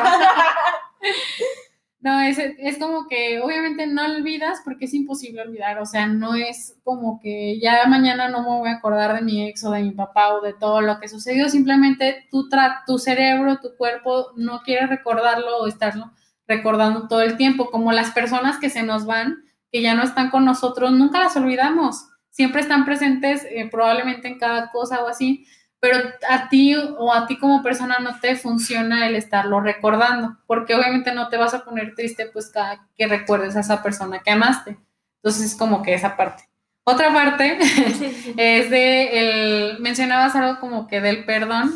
No, 2.07 2.21
es, 2.21 2.39
es 2.39 2.79
como 2.79 3.09
que 3.09 3.41
obviamente 3.41 3.85
no 3.89 4.05
olvidas 4.05 4.61
porque 4.65 4.85
es 4.85 4.95
imposible 4.95 5.43
olvidar, 5.43 5.81
o 5.81 5.87
sea, 5.87 6.07
no 6.07 6.37
es 6.37 6.79
como 6.85 7.19
que 7.21 7.59
ya 7.59 7.85
mañana 7.89 8.29
no 8.29 8.43
me 8.43 8.59
voy 8.61 8.69
a 8.69 8.75
acordar 8.75 9.17
de 9.17 9.23
mi 9.23 9.45
ex 9.49 9.65
o 9.65 9.73
de 9.73 9.83
mi 9.83 9.91
papá 9.91 10.33
o 10.33 10.41
de 10.41 10.53
todo 10.53 10.83
lo 10.83 11.01
que 11.01 11.09
sucedió, 11.09 11.49
simplemente 11.49 12.29
tu, 12.31 12.49
tu 12.87 12.99
cerebro, 12.99 13.59
tu 13.61 13.77
cuerpo 13.77 14.31
no 14.37 14.63
quiere 14.63 14.87
recordarlo 14.87 15.59
o 15.59 15.67
estarlo 15.67 16.13
recordando 16.47 17.09
todo 17.09 17.23
el 17.23 17.37
tiempo, 17.37 17.73
como 17.73 17.91
las 17.91 18.13
personas 18.13 18.59
que 18.61 18.71
se 18.71 18.85
nos 18.85 19.05
van, 19.05 19.43
que 19.73 19.83
ya 19.83 19.97
no 19.97 20.05
están 20.05 20.31
con 20.31 20.45
nosotros, 20.45 20.93
nunca 20.93 21.19
las 21.19 21.37
olvidamos, 21.37 22.07
siempre 22.31 22.61
están 22.61 22.85
presentes 22.85 23.45
eh, 23.51 23.69
probablemente 23.69 24.29
en 24.29 24.39
cada 24.39 24.71
cosa 24.71 25.03
o 25.03 25.09
así, 25.09 25.45
pero 25.81 25.99
a 26.29 26.49
ti 26.49 26.75
o 26.75 27.13
a 27.13 27.27
ti 27.27 27.39
como 27.39 27.63
persona 27.63 27.99
no 27.99 28.19
te 28.21 28.37
funciona 28.37 29.07
el 29.07 29.15
estarlo 29.15 29.61
recordando, 29.61 30.39
porque 30.47 30.75
obviamente 30.75 31.13
no 31.13 31.29
te 31.29 31.37
vas 31.37 31.55
a 31.55 31.65
poner 31.65 31.95
triste 31.95 32.27
pues 32.27 32.51
cada 32.51 32.89
que 32.97 33.07
recuerdes 33.07 33.57
a 33.57 33.61
esa 33.61 33.83
persona 33.83 34.21
que 34.21 34.31
amaste. 34.31 34.79
Entonces 35.23 35.53
es 35.53 35.57
como 35.57 35.83
que 35.83 35.95
esa 35.95 36.17
parte. 36.17 36.49
Otra 36.85 37.13
parte 37.13 37.59
es 38.37 38.71
de, 38.71 39.19
el, 39.19 39.81
mencionabas 39.81 40.35
algo 40.37 40.61
como 40.61 40.87
que 40.87 41.01
del 41.01 41.25
perdón, 41.25 41.73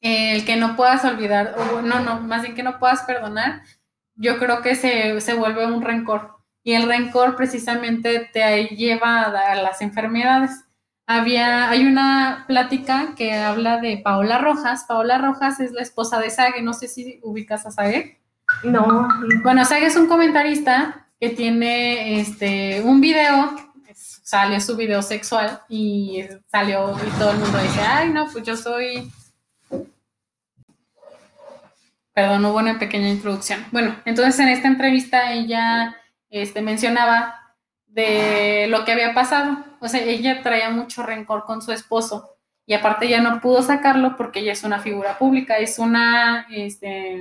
el 0.00 0.44
que 0.44 0.56
no 0.56 0.76
puedas 0.76 1.04
olvidar, 1.04 1.54
o 1.58 1.82
no, 1.82 2.00
no, 2.00 2.20
más 2.20 2.42
bien 2.42 2.54
que 2.54 2.62
no 2.62 2.78
puedas 2.78 3.02
perdonar, 3.02 3.62
yo 4.16 4.38
creo 4.38 4.62
que 4.62 4.74
se, 4.74 5.20
se 5.20 5.34
vuelve 5.34 5.66
un 5.66 5.82
rencor. 5.82 6.36
Y 6.64 6.74
el 6.74 6.88
rencor 6.88 7.36
precisamente 7.36 8.28
te 8.32 8.66
lleva 8.66 9.22
a 9.22 9.54
las 9.54 9.80
enfermedades 9.80 10.67
había, 11.08 11.70
hay 11.70 11.86
una 11.86 12.44
plática 12.46 13.14
que 13.16 13.32
habla 13.32 13.78
de 13.78 13.96
Paola 13.96 14.36
Rojas. 14.36 14.84
Paola 14.86 15.16
Rojas 15.16 15.58
es 15.58 15.72
la 15.72 15.80
esposa 15.80 16.20
de 16.20 16.28
Sage, 16.28 16.60
no 16.60 16.74
sé 16.74 16.86
si 16.86 17.18
ubicas 17.22 17.64
a 17.64 17.70
Sage. 17.70 18.20
No. 18.62 19.08
Bueno, 19.42 19.64
Sage 19.64 19.86
es 19.86 19.96
un 19.96 20.06
comentarista 20.06 21.06
que 21.18 21.30
tiene 21.30 22.20
este 22.20 22.82
un 22.82 23.00
video, 23.00 23.56
salió 23.94 24.60
su 24.60 24.76
video 24.76 25.00
sexual 25.00 25.62
y 25.70 26.24
salió 26.46 26.94
y 26.94 27.18
todo 27.18 27.30
el 27.30 27.38
mundo 27.38 27.58
dice, 27.58 27.80
ay 27.80 28.10
no, 28.10 28.28
pues 28.30 28.44
yo 28.44 28.54
soy 28.54 29.10
Perdón, 32.12 32.44
hubo 32.44 32.58
una 32.58 32.78
pequeña 32.78 33.08
introducción. 33.08 33.64
Bueno, 33.70 33.94
entonces 34.04 34.38
en 34.40 34.48
esta 34.48 34.68
entrevista 34.68 35.32
ella 35.32 35.96
este, 36.30 36.60
mencionaba 36.60 37.54
de 37.86 38.66
lo 38.68 38.84
que 38.84 38.92
había 38.92 39.14
pasado. 39.14 39.67
O 39.80 39.88
sea, 39.88 40.02
ella 40.02 40.42
traía 40.42 40.70
mucho 40.70 41.02
rencor 41.02 41.44
con 41.44 41.62
su 41.62 41.72
esposo 41.72 42.36
y 42.68 42.74
aparte 42.74 43.08
ya 43.08 43.22
no 43.22 43.40
pudo 43.40 43.62
sacarlo 43.62 44.16
porque 44.16 44.40
ella 44.40 44.52
es 44.52 44.62
una 44.62 44.78
figura 44.78 45.16
pública, 45.16 45.56
es 45.56 45.78
una, 45.78 46.46
este, 46.50 47.20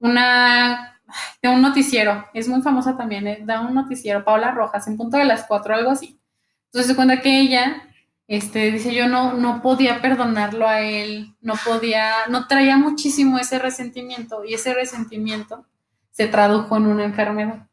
una, 0.00 1.00
de 1.40 1.48
un 1.48 1.62
noticiero, 1.62 2.26
es 2.34 2.48
muy 2.48 2.62
famosa 2.62 2.96
también, 2.96 3.26
eh, 3.28 3.38
da 3.42 3.60
un 3.60 3.74
noticiero, 3.74 4.24
Paula 4.24 4.50
Rojas, 4.50 4.88
en 4.88 4.96
punto 4.96 5.18
de 5.18 5.24
las 5.24 5.44
cuatro, 5.44 5.72
algo 5.72 5.90
así. 5.90 6.18
Entonces 6.66 6.90
se 6.90 6.96
cuenta 6.96 7.20
que 7.20 7.38
ella, 7.38 7.82
este, 8.26 8.72
dice, 8.72 8.92
yo 8.92 9.06
no, 9.06 9.34
no 9.34 9.62
podía 9.62 10.02
perdonarlo 10.02 10.66
a 10.66 10.80
él, 10.80 11.36
no 11.40 11.54
podía, 11.64 12.12
no 12.28 12.48
traía 12.48 12.76
muchísimo 12.76 13.38
ese 13.38 13.60
resentimiento 13.60 14.44
y 14.44 14.54
ese 14.54 14.74
resentimiento 14.74 15.64
se 16.10 16.26
tradujo 16.26 16.76
en 16.76 16.86
una 16.86 17.04
enfermedad. 17.04 17.68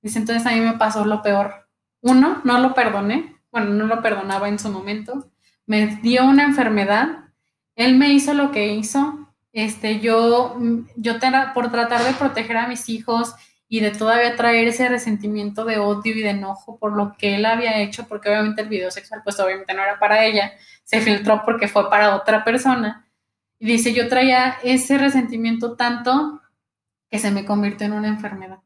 Dice, 0.00 0.18
entonces 0.18 0.44
a 0.44 0.50
mí 0.50 0.60
me 0.60 0.72
pasó 0.72 1.04
lo 1.04 1.22
peor. 1.22 1.68
Uno, 2.00 2.40
no 2.42 2.58
lo 2.58 2.74
perdoné, 2.74 3.31
bueno, 3.52 3.70
no 3.70 3.86
lo 3.86 4.02
perdonaba 4.02 4.48
en 4.48 4.58
su 4.58 4.70
momento, 4.70 5.30
me 5.66 5.86
dio 6.02 6.24
una 6.24 6.42
enfermedad, 6.42 7.26
él 7.76 7.96
me 7.96 8.08
hizo 8.12 8.34
lo 8.34 8.50
que 8.50 8.72
hizo, 8.72 9.28
este, 9.52 10.00
yo, 10.00 10.56
yo 10.96 11.14
por 11.54 11.70
tratar 11.70 12.02
de 12.02 12.14
proteger 12.14 12.56
a 12.56 12.66
mis 12.66 12.88
hijos 12.88 13.34
y 13.68 13.80
de 13.80 13.90
todavía 13.90 14.34
traer 14.34 14.68
ese 14.68 14.88
resentimiento 14.88 15.64
de 15.64 15.78
odio 15.78 16.14
y 16.14 16.22
de 16.22 16.30
enojo 16.30 16.78
por 16.78 16.94
lo 16.94 17.14
que 17.16 17.36
él 17.36 17.44
había 17.44 17.78
hecho, 17.80 18.08
porque 18.08 18.30
obviamente 18.30 18.62
el 18.62 18.68
video 18.68 18.90
sexual, 18.90 19.20
pues 19.22 19.38
obviamente 19.38 19.74
no 19.74 19.82
era 19.82 19.98
para 19.98 20.24
ella, 20.24 20.52
se 20.84 21.00
filtró 21.00 21.42
porque 21.44 21.68
fue 21.68 21.88
para 21.88 22.16
otra 22.16 22.44
persona. 22.44 23.06
Y 23.58 23.66
dice, 23.66 23.92
yo 23.92 24.08
traía 24.08 24.56
ese 24.62 24.98
resentimiento 24.98 25.76
tanto 25.76 26.40
que 27.10 27.18
se 27.18 27.30
me 27.30 27.44
convirtió 27.44 27.86
en 27.86 27.92
una 27.92 28.08
enfermedad 28.08 28.58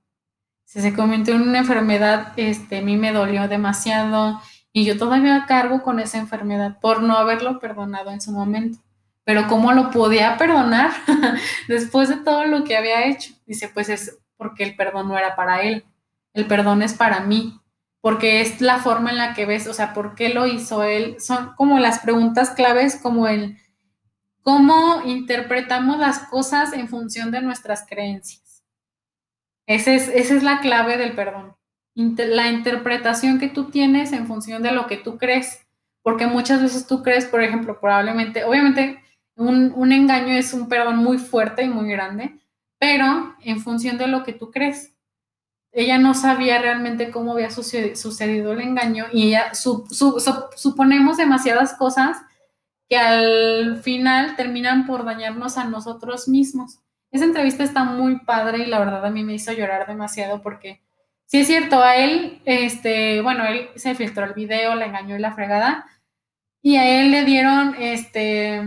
si 0.66 0.80
se 0.80 0.92
convirtió 0.92 1.34
en 1.34 1.42
una 1.42 1.58
enfermedad, 1.58 2.32
este, 2.36 2.78
a 2.78 2.82
mí 2.82 2.96
me 2.96 3.12
dolió 3.12 3.46
demasiado 3.46 4.40
y 4.76 4.84
yo 4.84 4.98
todavía 4.98 5.46
cargo 5.48 5.82
con 5.82 6.00
esa 6.00 6.18
enfermedad 6.18 6.78
por 6.80 7.02
no 7.02 7.16
haberlo 7.16 7.60
perdonado 7.60 8.10
en 8.10 8.20
su 8.20 8.30
momento. 8.30 8.78
Pero 9.24 9.48
¿cómo 9.48 9.72
lo 9.72 9.90
podía 9.90 10.36
perdonar 10.36 10.90
después 11.66 12.10
de 12.10 12.16
todo 12.16 12.44
lo 12.44 12.62
que 12.62 12.76
había 12.76 13.06
hecho? 13.06 13.32
Dice, 13.46 13.70
pues 13.70 13.88
es 13.88 14.18
porque 14.36 14.64
el 14.64 14.76
perdón 14.76 15.08
no 15.08 15.16
era 15.16 15.34
para 15.34 15.62
él, 15.62 15.86
el 16.34 16.46
perdón 16.46 16.82
es 16.82 16.92
para 16.92 17.20
mí, 17.20 17.58
porque 18.02 18.42
es 18.42 18.60
la 18.60 18.76
forma 18.76 19.08
en 19.08 19.16
la 19.16 19.32
que 19.32 19.46
ves, 19.46 19.66
o 19.66 19.72
sea, 19.72 19.94
¿por 19.94 20.14
qué 20.14 20.28
lo 20.28 20.46
hizo 20.46 20.82
él? 20.82 21.16
Son 21.20 21.54
como 21.56 21.78
las 21.78 22.00
preguntas 22.00 22.50
claves, 22.50 22.96
como 22.96 23.28
el 23.28 23.56
cómo 24.42 25.00
interpretamos 25.06 25.98
las 25.98 26.18
cosas 26.28 26.74
en 26.74 26.88
función 26.88 27.30
de 27.30 27.40
nuestras 27.40 27.86
creencias. 27.88 28.62
Esa 29.66 29.94
es, 29.94 30.08
esa 30.08 30.34
es 30.34 30.42
la 30.42 30.60
clave 30.60 30.98
del 30.98 31.14
perdón. 31.14 31.55
La 31.96 32.48
interpretación 32.48 33.38
que 33.38 33.48
tú 33.48 33.70
tienes 33.70 34.12
en 34.12 34.26
función 34.26 34.62
de 34.62 34.72
lo 34.72 34.86
que 34.86 34.98
tú 34.98 35.18
crees. 35.18 35.66
Porque 36.02 36.26
muchas 36.26 36.62
veces 36.62 36.86
tú 36.86 37.02
crees, 37.02 37.24
por 37.26 37.42
ejemplo, 37.42 37.80
probablemente, 37.80 38.44
obviamente 38.44 39.02
un, 39.34 39.72
un 39.74 39.92
engaño 39.92 40.34
es 40.34 40.52
un 40.52 40.68
perdón 40.68 40.98
muy 40.98 41.18
fuerte 41.18 41.64
y 41.64 41.68
muy 41.68 41.88
grande, 41.90 42.38
pero 42.78 43.34
en 43.40 43.60
función 43.60 43.98
de 43.98 44.06
lo 44.06 44.22
que 44.22 44.32
tú 44.32 44.50
crees. 44.50 44.92
Ella 45.72 45.98
no 45.98 46.14
sabía 46.14 46.58
realmente 46.58 47.10
cómo 47.10 47.32
había 47.32 47.50
sucedido 47.50 48.52
el 48.52 48.60
engaño 48.62 49.06
y 49.12 49.28
ella 49.28 49.52
suponemos 49.52 51.18
demasiadas 51.18 51.74
cosas 51.74 52.16
que 52.88 52.96
al 52.96 53.82
final 53.82 54.36
terminan 54.36 54.86
por 54.86 55.04
dañarnos 55.04 55.58
a 55.58 55.64
nosotros 55.64 56.28
mismos. 56.28 56.80
Esa 57.10 57.24
entrevista 57.24 57.62
está 57.62 57.84
muy 57.84 58.20
padre 58.20 58.58
y 58.58 58.66
la 58.66 58.78
verdad 58.78 59.04
a 59.04 59.10
mí 59.10 59.22
me 59.22 59.34
hizo 59.34 59.52
llorar 59.52 59.86
demasiado 59.86 60.40
porque 60.40 60.82
sí 61.26 61.40
es 61.40 61.46
cierto, 61.46 61.82
a 61.82 61.96
él, 61.96 62.40
este, 62.44 63.20
bueno, 63.20 63.44
él 63.46 63.68
se 63.76 63.94
filtró 63.94 64.24
el 64.24 64.34
video, 64.34 64.74
la 64.74 64.86
engañó 64.86 65.16
y 65.16 65.20
la 65.20 65.34
fregada, 65.34 65.86
y 66.62 66.76
a 66.76 67.00
él 67.00 67.10
le 67.10 67.24
dieron, 67.24 67.74
este, 67.78 68.62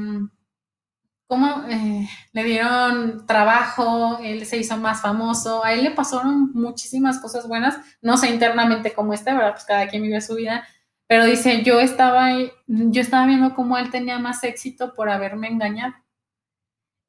¿cómo? 1.28 1.63
Eh, 1.70 2.08
le 2.34 2.44
dieron 2.44 3.25
trabajo, 3.25 4.20
él 4.24 4.46
se 4.46 4.58
hizo 4.58 4.78
más 4.78 5.01
famoso, 5.01 5.63
a 5.63 5.74
él 5.74 5.84
le 5.84 5.92
pasaron 5.92 6.51
muchísimas 6.54 7.20
cosas 7.20 7.48
buenas, 7.48 7.78
no 8.01 8.18
sé 8.18 8.30
internamente 8.30 8.94
cómo 8.94 9.13
está, 9.13 9.34
¿verdad? 9.34 9.51
Pues 9.54 9.66
cada 9.66 9.88
quien 9.88 10.04
vive 10.04 10.22
su 10.22 10.36
vida, 10.36 10.68
pero 11.08 11.25
dice, 11.25 11.63
yo 11.63 11.80
estaba, 11.80 12.32
yo 12.68 13.01
estaba 13.01 13.25
viendo 13.25 13.56
cómo 13.56 13.78
él 13.78 13.89
tenía 13.92 14.20
más 14.20 14.44
éxito 14.44 14.94
por 14.94 15.10
haberme 15.10 15.48
engañado. 15.48 15.94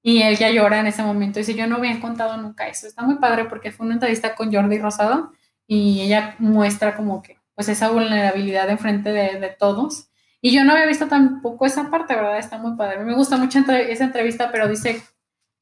Y 0.02 0.22
él 0.22 0.38
ya 0.38 0.50
llora 0.50 0.80
en 0.80 0.86
ese 0.86 1.02
momento. 1.02 1.38
Dice, 1.38 1.54
yo 1.54 1.66
no 1.66 1.76
había 1.76 2.00
contado 2.00 2.36
nunca 2.38 2.66
eso. 2.68 2.86
Está 2.86 3.02
muy 3.02 3.16
padre 3.16 3.44
porque 3.44 3.70
fue 3.70 3.84
una 3.84 3.96
entrevista 3.96 4.34
con 4.34 4.52
Jordi 4.52 4.78
Rosado 4.78 5.32
y 5.72 6.00
ella 6.00 6.34
muestra 6.40 6.96
como 6.96 7.22
que, 7.22 7.38
pues, 7.54 7.68
esa 7.68 7.90
vulnerabilidad 7.90 8.68
enfrente 8.70 9.12
de, 9.12 9.38
de 9.38 9.50
todos. 9.50 10.08
Y 10.40 10.52
yo 10.52 10.64
no 10.64 10.72
había 10.72 10.86
visto 10.86 11.06
tampoco 11.06 11.64
esa 11.64 11.90
parte, 11.90 12.16
¿verdad? 12.16 12.38
Está 12.38 12.58
muy 12.58 12.76
padre. 12.76 13.04
Me 13.04 13.14
gusta 13.14 13.36
mucho 13.36 13.60
esa 13.60 14.04
entrevista, 14.04 14.50
pero 14.50 14.66
dice 14.66 15.00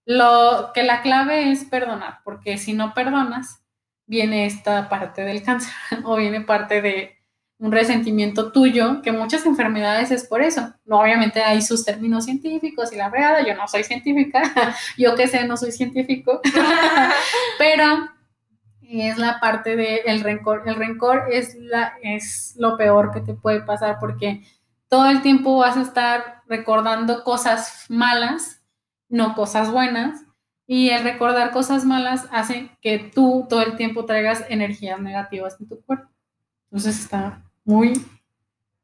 lo, 0.06 0.70
que 0.72 0.82
la 0.82 1.02
clave 1.02 1.52
es 1.52 1.66
perdonar, 1.66 2.20
porque 2.24 2.56
si 2.56 2.72
no 2.72 2.94
perdonas, 2.94 3.60
viene 4.06 4.46
esta 4.46 4.88
parte 4.88 5.20
del 5.20 5.42
cáncer 5.42 5.74
o 6.04 6.16
viene 6.16 6.40
parte 6.40 6.80
de 6.80 7.18
un 7.58 7.70
resentimiento 7.70 8.50
tuyo, 8.50 9.02
que 9.02 9.12
muchas 9.12 9.44
enfermedades 9.44 10.10
es 10.10 10.24
por 10.24 10.40
eso. 10.40 10.72
No, 10.86 11.00
obviamente 11.00 11.42
hay 11.42 11.60
sus 11.60 11.84
términos 11.84 12.24
científicos 12.24 12.94
y 12.94 12.96
la 12.96 13.10
verdad, 13.10 13.44
yo 13.46 13.54
no 13.54 13.68
soy 13.68 13.84
científica, 13.84 14.40
yo 14.96 15.14
que 15.14 15.28
sé, 15.28 15.46
no 15.46 15.58
soy 15.58 15.72
científico, 15.72 16.40
pero 17.58 18.08
es 18.88 19.18
la 19.18 19.38
parte 19.40 19.76
del 19.76 20.20
rencor. 20.20 20.62
El 20.66 20.76
rencor 20.76 21.24
es, 21.30 21.54
la, 21.56 21.94
es 22.02 22.54
lo 22.58 22.76
peor 22.76 23.12
que 23.12 23.20
te 23.20 23.34
puede 23.34 23.60
pasar 23.60 23.98
porque 24.00 24.42
todo 24.88 25.08
el 25.10 25.20
tiempo 25.20 25.58
vas 25.58 25.76
a 25.76 25.82
estar 25.82 26.42
recordando 26.46 27.22
cosas 27.22 27.84
malas, 27.88 28.62
no 29.08 29.34
cosas 29.34 29.70
buenas, 29.70 30.24
y 30.66 30.90
el 30.90 31.04
recordar 31.04 31.50
cosas 31.50 31.84
malas 31.84 32.28
hace 32.30 32.70
que 32.80 32.98
tú 32.98 33.46
todo 33.48 33.62
el 33.62 33.76
tiempo 33.76 34.04
traigas 34.04 34.44
energías 34.48 35.00
negativas 35.00 35.56
en 35.60 35.68
tu 35.68 35.80
cuerpo. 35.82 36.08
Entonces 36.64 36.98
está 37.00 37.42
muy, 37.64 37.94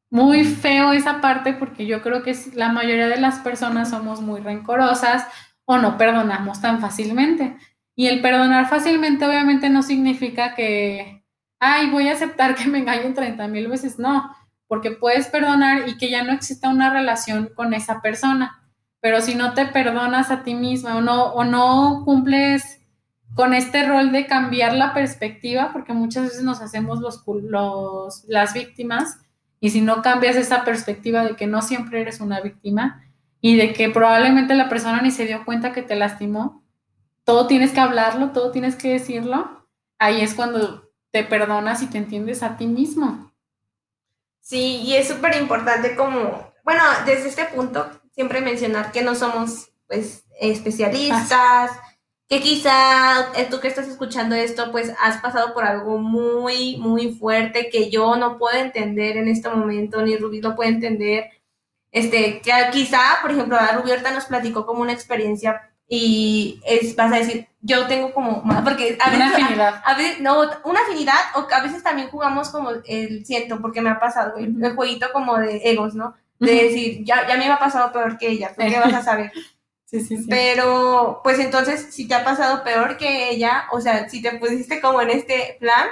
muy 0.09 0.43
feo 0.45 0.93
esa 0.93 1.21
parte 1.21 1.53
porque 1.53 1.85
yo 1.85 2.01
creo 2.01 2.23
que 2.23 2.35
la 2.53 2.71
mayoría 2.71 3.07
de 3.07 3.19
las 3.19 3.39
personas 3.39 3.89
somos 3.91 4.21
muy 4.21 4.41
rencorosas 4.41 5.27
o 5.65 5.77
no 5.77 5.97
perdonamos 5.97 6.61
tan 6.61 6.79
fácilmente. 6.81 7.55
Y 7.95 8.07
el 8.07 8.21
perdonar 8.21 8.67
fácilmente 8.67 9.25
obviamente 9.25 9.69
no 9.69 9.81
significa 9.81 10.53
que, 10.53 11.23
ay, 11.59 11.89
voy 11.89 12.09
a 12.09 12.13
aceptar 12.13 12.55
que 12.55 12.67
me 12.67 12.79
engañen 12.79 13.13
30 13.13 13.47
mil 13.47 13.67
veces. 13.67 13.97
No, 13.99 14.35
porque 14.67 14.91
puedes 14.91 15.27
perdonar 15.27 15.87
y 15.87 15.97
que 15.97 16.09
ya 16.09 16.23
no 16.23 16.33
exista 16.33 16.69
una 16.69 16.91
relación 16.91 17.49
con 17.55 17.73
esa 17.73 18.01
persona. 18.01 18.61
Pero 18.99 19.21
si 19.21 19.35
no 19.35 19.53
te 19.53 19.65
perdonas 19.67 20.31
a 20.31 20.43
ti 20.43 20.55
misma 20.55 20.97
o 20.97 21.01
no, 21.01 21.25
o 21.33 21.43
no 21.43 22.03
cumples 22.05 22.81
con 23.35 23.53
este 23.53 23.87
rol 23.87 24.11
de 24.11 24.25
cambiar 24.25 24.73
la 24.73 24.93
perspectiva, 24.93 25.71
porque 25.73 25.93
muchas 25.93 26.23
veces 26.23 26.43
nos 26.43 26.61
hacemos 26.61 26.99
los, 26.99 27.23
los, 27.27 28.23
las 28.27 28.53
víctimas, 28.53 29.19
y 29.59 29.69
si 29.71 29.81
no 29.81 30.01
cambias 30.01 30.35
esa 30.35 30.63
perspectiva 30.63 31.23
de 31.23 31.35
que 31.35 31.47
no 31.47 31.61
siempre 31.61 32.01
eres 32.01 32.19
una 32.19 32.41
víctima 32.41 33.03
y 33.41 33.57
de 33.57 33.73
que 33.73 33.89
probablemente 33.89 34.53
la 34.53 34.69
persona 34.69 35.01
ni 35.01 35.11
se 35.11 35.25
dio 35.25 35.43
cuenta 35.45 35.71
que 35.71 35.81
te 35.81 35.95
lastimó, 35.95 36.64
todo 37.25 37.47
tienes 37.47 37.71
que 37.71 37.81
hablarlo, 37.81 38.31
todo 38.31 38.51
tienes 38.51 38.75
que 38.75 38.93
decirlo, 38.93 39.67
ahí 39.99 40.21
es 40.21 40.33
cuando 40.33 40.89
te 41.11 41.23
perdonas 41.23 41.81
y 41.81 41.87
te 41.87 41.97
entiendes 41.97 42.43
a 42.43 42.55
ti 42.55 42.67
mismo. 42.67 43.33
Sí, 44.39 44.81
y 44.83 44.95
es 44.95 45.07
súper 45.07 45.35
importante 45.35 45.95
como, 45.95 46.53
bueno, 46.63 46.83
desde 47.05 47.27
este 47.29 47.45
punto, 47.45 47.89
siempre 48.11 48.41
mencionar 48.41 48.91
que 48.91 49.01
no 49.01 49.15
somos 49.15 49.71
pues 49.87 50.23
especialistas, 50.39 51.71
que 52.27 52.41
quizá 52.41 53.31
tú 53.49 53.59
que 53.59 53.67
estás 53.67 53.87
escuchando 53.87 54.35
esto, 54.35 54.71
pues 54.71 54.93
has 55.01 55.17
pasado 55.17 55.53
por 55.53 55.63
algo 55.63 55.97
muy, 55.97 56.77
muy 56.77 57.13
fuerte 57.13 57.69
que 57.69 57.89
yo 57.89 58.15
no 58.17 58.37
puedo 58.37 58.57
entender 58.57 59.17
en 59.17 59.27
este 59.27 59.49
momento, 59.49 60.01
ni 60.01 60.17
Rubí 60.17 60.41
lo 60.41 60.55
puede 60.55 60.71
entender. 60.71 61.31
Este, 61.91 62.41
que 62.41 62.51
quizá, 62.71 62.99
por 63.21 63.31
ejemplo, 63.31 63.55
la 63.55 63.71
Rubí 63.71 63.91
ahorita 63.91 64.11
nos 64.11 64.25
platicó 64.25 64.65
como 64.65 64.81
una 64.81 64.93
experiencia 64.93 65.74
y 65.87 66.61
es, 66.65 66.95
vas 66.95 67.11
a 67.13 67.17
decir, 67.17 67.47
yo 67.61 67.87
tengo 67.87 68.13
como, 68.13 68.43
porque 68.63 68.97
a 68.99 69.09
veces, 69.09 69.27
una 69.27 69.27
afinidad. 69.27 69.81
A, 69.85 69.95
veces, 69.95 70.19
no, 70.19 70.41
una 70.63 70.79
afinidad, 70.81 71.15
o 71.35 71.47
a 71.51 71.61
veces 71.61 71.83
también 71.83 72.09
jugamos 72.09 72.49
como 72.49 72.71
el 72.85 73.25
siento, 73.25 73.61
porque 73.61 73.81
me 73.81 73.89
ha 73.89 73.99
pasado, 73.99 74.37
el, 74.37 74.75
jueguito 74.75 75.07
como 75.13 75.37
de 75.37 75.61
egos, 75.69 75.95
¿no? 75.95 76.15
De 76.39 76.53
decir, 76.53 77.03
ya, 77.05 77.27
ya 77.27 77.37
me 77.37 77.47
ha 77.47 77.59
pasado 77.59 77.91
peor 77.91 78.17
que 78.17 78.29
ella, 78.29 78.51
¿por 78.55 78.65
qué 78.65 78.79
vas 78.79 78.93
a 78.93 79.03
saber? 79.03 79.31
Sí, 79.87 80.01
sí, 80.01 80.17
sí. 80.17 80.25
Pero, 80.27 81.21
pues 81.23 81.37
entonces, 81.37 81.93
si 81.93 82.07
te 82.07 82.15
ha 82.15 82.23
pasado 82.23 82.63
peor 82.63 82.97
que 82.97 83.29
ella, 83.29 83.65
o 83.71 83.79
sea, 83.79 84.09
si 84.09 84.19
te 84.19 84.31
pusiste 84.39 84.81
como 84.81 84.99
en 84.99 85.11
este 85.11 85.57
plan, 85.59 85.87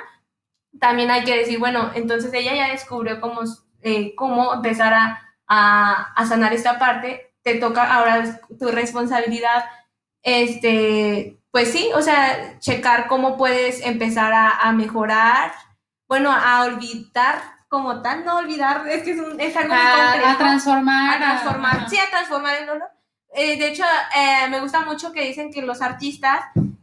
también 0.79 1.11
hay 1.11 1.23
que 1.23 1.37
decir, 1.37 1.59
bueno, 1.59 1.91
entonces 1.93 2.33
ella 2.33 2.55
ya 2.55 2.71
descubrió 2.71 3.21
cómo, 3.21 3.41
eh, 3.83 4.15
cómo 4.15 4.51
empezar 4.51 4.93
a, 4.95 5.33
a, 5.47 6.25
sanar 6.25 6.53
esta 6.53 6.79
parte, 6.79 7.33
te 7.43 7.55
toca 7.55 7.93
ahora 7.93 8.39
tu 8.59 8.69
responsabilidad, 8.69 9.65
este, 10.23 11.37
pues 11.51 11.71
sí, 11.71 11.89
o 11.93 12.01
sea, 12.01 12.57
checar 12.59 13.07
cómo 13.07 13.37
puedes 13.37 13.85
empezar 13.85 14.33
a, 14.33 14.49
a 14.49 14.71
mejorar, 14.71 15.51
bueno, 16.07 16.31
a 16.31 16.63
olvidar 16.63 17.53
como 17.73 18.03
tal, 18.03 18.23
no 18.23 18.37
olvidar, 18.37 18.87
es 18.87 19.01
que 19.01 19.13
es, 19.13 19.19
un, 19.19 19.39
es 19.39 19.55
algo 19.57 19.73
muy 19.73 19.83
concreto. 19.83 20.27
A 20.27 20.37
transformar. 20.37 21.15
A 21.15 21.17
transformar, 21.17 21.89
sí, 21.89 21.97
a 21.97 22.09
transformar 22.09 22.55
el 22.61 22.67
dolor. 22.67 22.89
Eh, 23.33 23.57
de 23.57 23.69
hecho, 23.69 23.83
eh, 24.15 24.47
me 24.47 24.61
gusta 24.61 24.81
mucho 24.81 25.11
que 25.11 25.25
dicen 25.25 25.51
que 25.51 25.63
los 25.63 25.81
artistas 25.81 26.39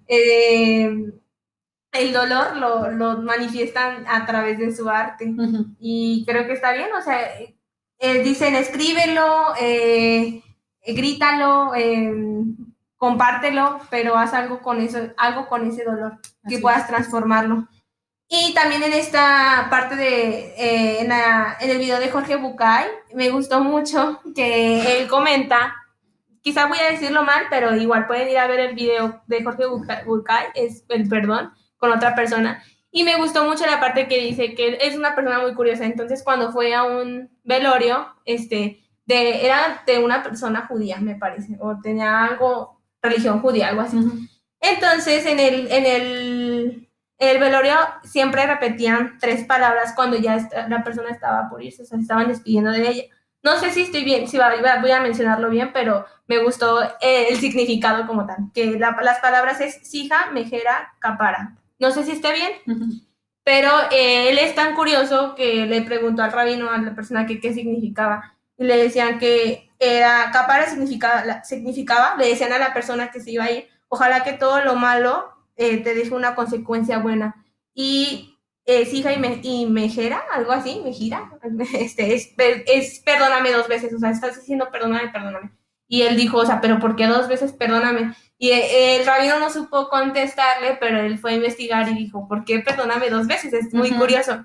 eh, 0.08 0.90
el 1.92 2.12
dolor 2.12 2.56
lo, 2.56 2.90
lo, 2.90 3.18
manifiestan 3.18 4.04
a 4.08 4.26
través 4.26 4.58
de 4.58 4.74
su 4.74 4.88
arte. 4.88 5.32
Y 5.78 6.24
creo 6.26 6.44
que 6.48 6.54
está 6.54 6.72
bien, 6.72 6.88
o 6.92 7.00
sea, 7.00 7.20
dicen 8.24 8.56
escríbelo, 8.56 9.54
grítalo, 10.84 11.72
compártelo, 13.00 13.80
pero 13.88 14.14
haz 14.16 14.34
algo 14.34 14.60
con 14.60 14.78
eso, 14.80 14.98
algo 15.16 15.48
con 15.48 15.66
ese 15.66 15.84
dolor, 15.84 16.18
que 16.46 16.58
puedas 16.58 16.86
transformarlo. 16.86 17.66
Y 18.28 18.52
también 18.52 18.82
en 18.82 18.92
esta 18.92 19.68
parte 19.70 19.96
de, 19.96 21.00
en, 21.00 21.10
en, 21.10 21.70
el 21.70 21.78
video 21.78 21.98
de 21.98 22.10
Jorge 22.10 22.36
Bucay, 22.36 22.86
me 23.14 23.30
gustó 23.30 23.60
mucho 23.60 24.20
que 24.36 25.00
él 25.00 25.08
comenta 25.08 25.74
quizá 26.42 26.66
voy 26.66 26.78
a 26.78 26.90
decirlo 26.90 27.24
mal, 27.24 27.44
pero 27.50 27.74
igual 27.76 28.06
pueden 28.06 28.28
ir 28.28 28.38
a 28.38 28.46
ver 28.46 28.60
el 28.60 28.74
video 28.74 29.22
de 29.26 29.42
Jorge 29.42 29.64
Bucay, 30.06 30.46
es 30.54 30.84
el 30.88 31.08
perdón, 31.08 31.52
con 31.78 31.90
otra 31.92 32.14
persona. 32.14 32.62
Y 32.90 33.04
me 33.04 33.16
gustó 33.16 33.44
mucho 33.44 33.64
la 33.66 33.80
parte 33.80 34.08
que 34.08 34.20
dice 34.20 34.54
que 34.54 34.78
es 34.80 34.96
una 34.96 35.14
persona 35.14 35.40
muy 35.40 35.54
curiosa. 35.54 35.84
Entonces, 35.84 36.22
cuando 36.24 36.50
fue 36.52 36.74
a 36.74 36.82
un 36.82 37.30
velorio, 37.44 38.14
este, 38.24 38.82
de, 39.06 39.46
era 39.46 39.82
de 39.86 39.98
una 39.98 40.22
persona 40.22 40.66
judía, 40.66 40.98
me 40.98 41.14
parece, 41.14 41.56
o 41.60 41.78
tenía 41.80 42.24
algo, 42.24 42.79
religión 43.02 43.40
judía, 43.40 43.68
algo 43.68 43.82
así. 43.82 43.98
Entonces, 44.60 45.26
en 45.26 45.40
el, 45.40 45.70
en 45.72 45.86
el, 45.86 46.88
el 47.18 47.38
velorio 47.38 47.76
siempre 48.02 48.46
repetían 48.46 49.18
tres 49.18 49.44
palabras 49.44 49.92
cuando 49.94 50.16
ya 50.18 50.48
la 50.68 50.84
persona 50.84 51.10
estaba 51.10 51.48
por 51.48 51.62
irse, 51.62 51.82
o 51.82 51.86
sea, 51.86 51.98
estaban 51.98 52.28
despidiendo 52.28 52.70
de 52.70 52.88
ella. 52.88 53.04
No 53.42 53.58
sé 53.58 53.70
si 53.70 53.82
estoy 53.82 54.04
bien, 54.04 54.28
si 54.28 54.36
voy 54.36 54.90
a 54.90 55.00
mencionarlo 55.00 55.48
bien, 55.48 55.72
pero 55.72 56.04
me 56.26 56.42
gustó 56.42 56.82
eh, 57.00 57.28
el 57.30 57.38
significado 57.38 58.06
como 58.06 58.26
tal, 58.26 58.36
que 58.52 58.78
las 58.78 59.18
palabras 59.20 59.60
es 59.60 59.80
sija, 59.88 60.30
mejera, 60.32 60.92
capara. 60.98 61.56
No 61.78 61.90
sé 61.90 62.04
si 62.04 62.12
esté 62.12 62.32
bien, 62.34 62.52
pero 63.42 63.70
eh, 63.90 64.28
él 64.28 64.38
es 64.38 64.54
tan 64.54 64.74
curioso 64.74 65.34
que 65.34 65.64
le 65.64 65.80
preguntó 65.82 66.22
al 66.22 66.32
rabino, 66.32 66.70
a 66.70 66.78
la 66.78 66.94
persona 66.94 67.26
que 67.26 67.40
qué 67.40 67.54
significaba, 67.54 68.36
y 68.60 68.64
le 68.64 68.76
decían 68.76 69.18
que 69.18 69.70
era 69.78 70.30
capara 70.32 70.68
significaba, 70.68 71.42
significaba, 71.42 72.14
le 72.16 72.28
decían 72.28 72.52
a 72.52 72.58
la 72.58 72.74
persona 72.74 73.10
que 73.10 73.20
se 73.20 73.30
iba 73.30 73.44
a 73.44 73.50
ir, 73.50 73.68
ojalá 73.88 74.22
que 74.22 74.34
todo 74.34 74.62
lo 74.62 74.76
malo 74.76 75.32
eh, 75.56 75.78
te 75.78 75.94
deje 75.94 76.14
una 76.14 76.34
consecuencia 76.34 76.98
buena. 76.98 77.42
Y 77.72 78.38
es 78.66 78.92
hija 78.92 79.14
y, 79.14 79.66
mejera, 79.66 80.22
algo 80.34 80.52
así, 80.52 80.82
me 80.84 80.92
gira, 80.92 81.32
este, 81.72 82.14
es, 82.14 82.34
es 82.36 82.98
perdóname 83.00 83.50
dos 83.50 83.66
veces, 83.66 83.94
o 83.94 83.98
sea, 83.98 84.10
estás 84.10 84.38
diciendo 84.38 84.68
perdóname, 84.70 85.08
perdóname. 85.08 85.52
Y 85.88 86.02
él 86.02 86.16
dijo, 86.16 86.36
o 86.36 86.46
sea, 86.46 86.60
pero 86.60 86.78
¿por 86.78 86.96
qué 86.96 87.06
dos 87.06 87.28
veces 87.28 87.54
perdóname? 87.54 88.14
Y 88.36 88.50
el, 88.50 89.06
rabino 89.06 89.38
no 89.38 89.48
supo 89.48 89.88
contestarle, 89.88 90.76
pero 90.78 91.00
él 91.00 91.18
fue 91.18 91.32
a 91.32 91.36
investigar 91.36 91.88
y 91.88 91.94
dijo, 91.94 92.28
¿por 92.28 92.44
qué 92.44 92.60
perdóname 92.60 93.08
dos 93.08 93.26
veces? 93.26 93.54
Es 93.54 93.72
muy 93.72 93.90
curioso. 93.90 94.44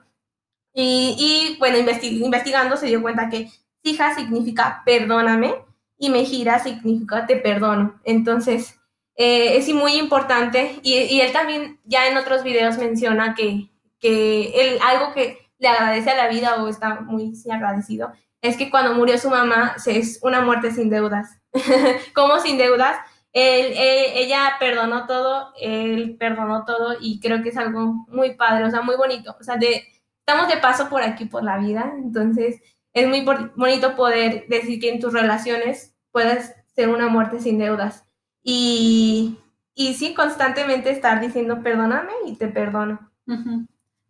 Y, 0.73 1.15
y 1.19 1.59
bueno, 1.59 1.77
investigando 1.77 2.77
se 2.77 2.87
dio 2.87 3.01
cuenta 3.01 3.29
que 3.29 3.49
hija 3.85 4.13
significa 4.15 4.81
perdóname 4.85 5.55
y 5.97 6.09
me 6.09 6.25
gira 6.25 6.59
significa 6.59 7.25
te 7.25 7.37
perdono. 7.37 7.99
Entonces, 8.03 8.79
eh, 9.15 9.57
es 9.57 9.69
muy 9.73 9.93
importante. 9.97 10.79
Y, 10.83 10.93
y 10.93 11.21
él 11.21 11.31
también 11.31 11.79
ya 11.85 12.07
en 12.07 12.17
otros 12.17 12.43
videos 12.43 12.77
menciona 12.77 13.33
que 13.33 13.69
que 13.99 14.51
él, 14.53 14.79
algo 14.83 15.13
que 15.13 15.49
le 15.57 15.67
agradece 15.67 16.11
a 16.11 16.15
la 16.15 16.27
vida 16.27 16.61
o 16.61 16.67
está 16.67 17.01
muy 17.01 17.33
agradecido, 17.51 18.11
es 18.41 18.57
que 18.57 18.69
cuando 18.69 18.93
murió 18.93 19.17
su 19.17 19.29
mamá 19.29 19.75
es 19.85 20.19
una 20.21 20.41
muerte 20.41 20.71
sin 20.71 20.89
deudas. 20.89 21.39
¿Cómo 22.13 22.39
sin 22.39 22.57
deudas? 22.57 22.97
Él, 23.33 23.73
ella 23.75 24.57
perdonó 24.59 25.07
todo, 25.07 25.53
él 25.59 26.15
perdonó 26.19 26.63
todo 26.65 26.95
y 27.01 27.19
creo 27.19 27.41
que 27.41 27.49
es 27.49 27.57
algo 27.57 28.05
muy 28.07 28.35
padre, 28.35 28.65
o 28.65 28.69
sea, 28.69 28.81
muy 28.81 28.95
bonito. 28.95 29.35
O 29.39 29.43
sea, 29.43 29.57
de, 29.57 29.87
estamos 30.19 30.47
de 30.47 30.57
paso 30.57 30.87
por 30.87 31.01
aquí, 31.01 31.25
por 31.25 31.43
la 31.43 31.57
vida, 31.57 31.91
entonces 31.97 32.61
es 32.95 33.07
muy 33.09 33.25
bonito 33.55 33.95
poder 33.95 34.47
decir 34.47 34.79
que 34.79 34.89
en 34.89 35.01
tus 35.01 35.13
relaciones 35.13 35.93
puedes 36.11 36.55
ser 36.73 36.89
una 36.89 37.09
muerte 37.09 37.39
sin 37.39 37.59
deudas. 37.59 38.05
Y, 38.41 39.37
y 39.75 39.93
sí, 39.95 40.13
constantemente 40.13 40.89
estar 40.91 41.19
diciendo 41.19 41.61
perdóname 41.61 42.13
y 42.25 42.37
te 42.37 42.47
perdono. 42.47 43.11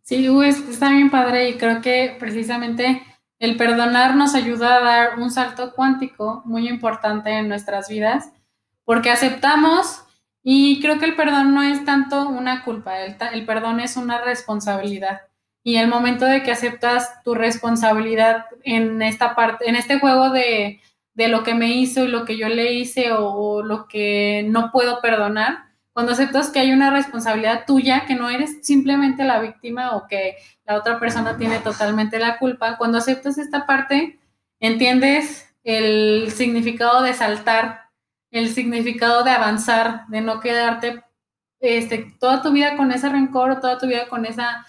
Sí, 0.03 0.27
está 0.69 0.91
bien 0.91 1.09
padre 1.09 1.49
y 1.49 1.57
creo 1.57 1.81
que 1.81 2.15
precisamente 2.19 3.01
el 3.39 3.57
perdonar 3.57 4.15
nos 4.15 4.35
ayuda 4.35 4.75
a 4.75 4.81
dar 4.81 5.19
un 5.19 5.31
salto 5.31 5.73
cuántico 5.73 6.43
muy 6.45 6.69
importante 6.69 7.31
en 7.31 7.49
nuestras 7.49 7.89
vidas, 7.89 8.31
porque 8.83 9.09
aceptamos 9.09 10.03
y 10.43 10.79
creo 10.79 10.99
que 10.99 11.05
el 11.05 11.15
perdón 11.15 11.55
no 11.55 11.63
es 11.63 11.83
tanto 11.85 12.29
una 12.29 12.63
culpa, 12.63 12.99
el, 12.99 13.17
el 13.33 13.45
perdón 13.47 13.79
es 13.79 13.97
una 13.97 14.21
responsabilidad. 14.21 15.21
Y 15.65 15.77
el 15.77 15.87
momento 15.87 16.25
de 16.25 16.43
que 16.43 16.51
aceptas 16.51 17.23
tu 17.23 17.33
responsabilidad 17.33 18.45
en 18.63 19.01
esta 19.01 19.33
parte, 19.33 19.67
en 19.67 19.75
este 19.75 19.99
juego 19.99 20.29
de, 20.29 20.79
lo 21.15 21.41
que 21.41 21.55
me 21.55 21.71
hizo 21.71 22.03
y 22.03 22.07
lo 22.07 22.23
que 22.23 22.37
yo 22.37 22.49
le 22.49 22.73
hice 22.73 23.11
o, 23.11 23.63
lo 23.63 23.87
que 23.87 24.45
no 24.47 24.71
puedo 24.71 25.01
perdonar, 25.01 25.65
cuando 25.91 26.11
aceptas 26.11 26.51
que 26.51 26.59
hay 26.59 26.71
una 26.71 26.91
responsabilidad 26.91 27.65
tuya, 27.65 28.05
que 28.05 28.13
no 28.13 28.29
eres 28.29 28.59
simplemente 28.61 29.23
la 29.23 29.39
víctima 29.39 29.95
o 29.95 30.05
que 30.05 30.35
la 30.67 30.75
otra 30.75 30.99
persona 30.99 31.35
tiene 31.35 31.57
totalmente 31.57 32.19
la 32.19 32.37
culpa, 32.37 32.77
cuando 32.77 32.99
aceptas 32.99 33.39
esta 33.39 33.65
parte, 33.65 34.19
entiendes 34.59 35.51
el 35.63 36.31
significado 36.31 37.01
de 37.01 37.15
saltar, 37.15 37.89
el 38.29 38.49
significado 38.49 39.23
de 39.23 39.31
avanzar, 39.31 40.05
de 40.09 40.21
no 40.21 40.41
quedarte 40.41 41.03
este, 41.59 42.13
toda 42.19 42.43
tu 42.43 42.51
vida 42.51 42.77
con 42.77 42.91
ese 42.91 43.09
rencor 43.09 43.59
toda 43.59 43.79
tu 43.79 43.87
vida 43.87 44.07
con 44.07 44.25
esa 44.25 44.63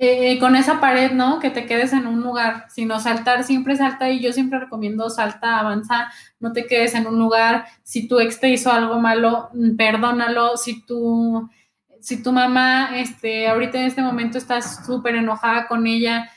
eh, 0.00 0.38
con 0.38 0.54
esa 0.54 0.80
pared, 0.80 1.10
¿no? 1.10 1.40
Que 1.40 1.50
te 1.50 1.66
quedes 1.66 1.92
en 1.92 2.06
un 2.06 2.20
lugar, 2.20 2.66
sino 2.68 3.00
saltar, 3.00 3.42
siempre 3.42 3.76
salta 3.76 4.08
y 4.10 4.20
yo 4.20 4.32
siempre 4.32 4.60
recomiendo 4.60 5.10
salta, 5.10 5.58
avanza, 5.58 6.08
no 6.38 6.52
te 6.52 6.66
quedes 6.66 6.94
en 6.94 7.08
un 7.08 7.18
lugar. 7.18 7.66
Si 7.82 8.06
tu 8.06 8.20
ex 8.20 8.38
te 8.38 8.48
hizo 8.48 8.70
algo 8.70 9.00
malo, 9.00 9.50
mm, 9.54 9.76
perdónalo. 9.76 10.56
Si 10.56 10.82
tu, 10.86 11.50
si 12.00 12.22
tu 12.22 12.32
mamá, 12.32 12.96
este, 12.96 13.48
ahorita 13.48 13.78
en 13.80 13.86
este 13.86 14.02
momento 14.02 14.38
estás 14.38 14.86
súper 14.86 15.16
enojada 15.16 15.66
con 15.66 15.86
ella, 15.88 16.30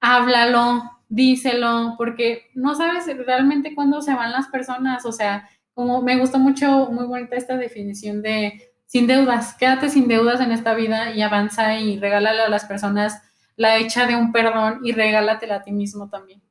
háblalo, 0.00 0.82
díselo, 1.08 1.94
porque 1.96 2.50
no 2.54 2.74
sabes 2.74 3.06
realmente 3.26 3.74
cuándo 3.74 4.02
se 4.02 4.14
van 4.14 4.32
las 4.32 4.48
personas. 4.48 5.06
O 5.06 5.12
sea, 5.12 5.48
como 5.74 6.02
me 6.02 6.18
gusta 6.18 6.38
mucho, 6.38 6.90
muy 6.92 7.06
bonita 7.06 7.36
esta 7.36 7.56
definición 7.56 8.20
de 8.22 8.75
sin 8.86 9.06
deudas, 9.06 9.54
quédate 9.54 9.90
sin 9.90 10.08
deudas 10.08 10.40
en 10.40 10.52
esta 10.52 10.74
vida 10.74 11.10
y 11.10 11.22
avanza 11.22 11.78
y 11.78 11.98
regálale 11.98 12.42
a 12.42 12.48
las 12.48 12.64
personas 12.64 13.22
la 13.56 13.76
hecha 13.76 14.06
de 14.06 14.16
un 14.16 14.32
perdón 14.32 14.80
y 14.84 14.92
regálatela 14.92 15.56
a 15.56 15.62
ti 15.62 15.72
mismo 15.72 16.08
también. 16.08 16.42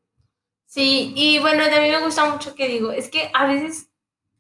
Sí, 0.65 1.13
y 1.15 1.39
bueno, 1.39 1.63
a 1.63 1.79
mí 1.81 1.89
me 1.89 2.01
gusta 2.01 2.25
mucho 2.25 2.53
que 2.53 2.67
digo, 2.67 2.91
es 2.91 3.09
que 3.09 3.31
a 3.33 3.45
veces 3.45 3.87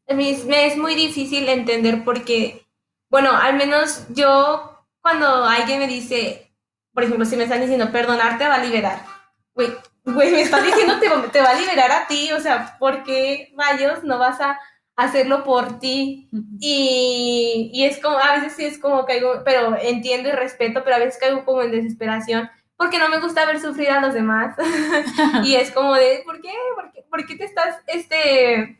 me 0.07 0.65
es 0.65 0.77
muy 0.77 0.95
difícil 0.95 1.47
entender 1.47 2.03
porque, 2.03 2.67
bueno, 3.09 3.31
al 3.31 3.55
menos 3.55 4.05
yo 4.09 4.85
cuando 5.01 5.45
alguien 5.45 5.79
me 5.79 5.87
dice, 5.87 6.51
por 6.93 7.03
ejemplo, 7.03 7.25
si 7.25 7.37
me 7.37 7.43
están 7.43 7.61
diciendo 7.61 7.91
perdonar 7.91 8.37
te 8.37 8.47
va 8.47 8.55
a 8.55 8.63
liberar, 8.63 9.05
güey, 9.53 9.69
güey, 10.03 10.31
me 10.31 10.41
están 10.41 10.65
diciendo 10.65 10.99
te, 10.99 11.09
te 11.29 11.41
va 11.41 11.51
a 11.51 11.59
liberar 11.59 11.91
a 11.91 12.07
ti, 12.07 12.31
o 12.33 12.39
sea, 12.41 12.75
¿por 12.79 13.03
qué 13.03 13.53
rayos 13.57 14.03
no 14.03 14.17
vas 14.17 14.41
a 14.41 14.59
hacerlo 14.95 15.43
por 15.43 15.79
ti. 15.79 16.29
Y, 16.59 17.71
y, 17.73 17.85
es 17.85 17.99
como, 17.99 18.17
a 18.17 18.35
veces 18.35 18.53
sí 18.53 18.65
es 18.65 18.79
como 18.79 19.05
caigo, 19.05 19.43
pero 19.43 19.77
entiendo 19.79 20.29
y 20.29 20.31
respeto, 20.33 20.81
pero 20.83 20.95
a 20.95 20.99
veces 20.99 21.19
caigo 21.19 21.45
como 21.45 21.61
en 21.61 21.71
desesperación 21.71 22.49
porque 22.77 22.99
no 22.99 23.09
me 23.09 23.19
gusta 23.19 23.45
ver 23.45 23.59
sufrir 23.59 23.89
a 23.89 24.01
los 24.01 24.13
demás. 24.13 24.55
y 25.43 25.55
es 25.55 25.71
como 25.71 25.93
de, 25.95 26.21
¿por 26.25 26.41
qué? 26.41 26.51
¿Por 26.75 26.91
qué, 26.91 27.05
¿Por 27.09 27.25
qué 27.25 27.35
te 27.35 27.45
estás, 27.45 27.77
este, 27.87 28.79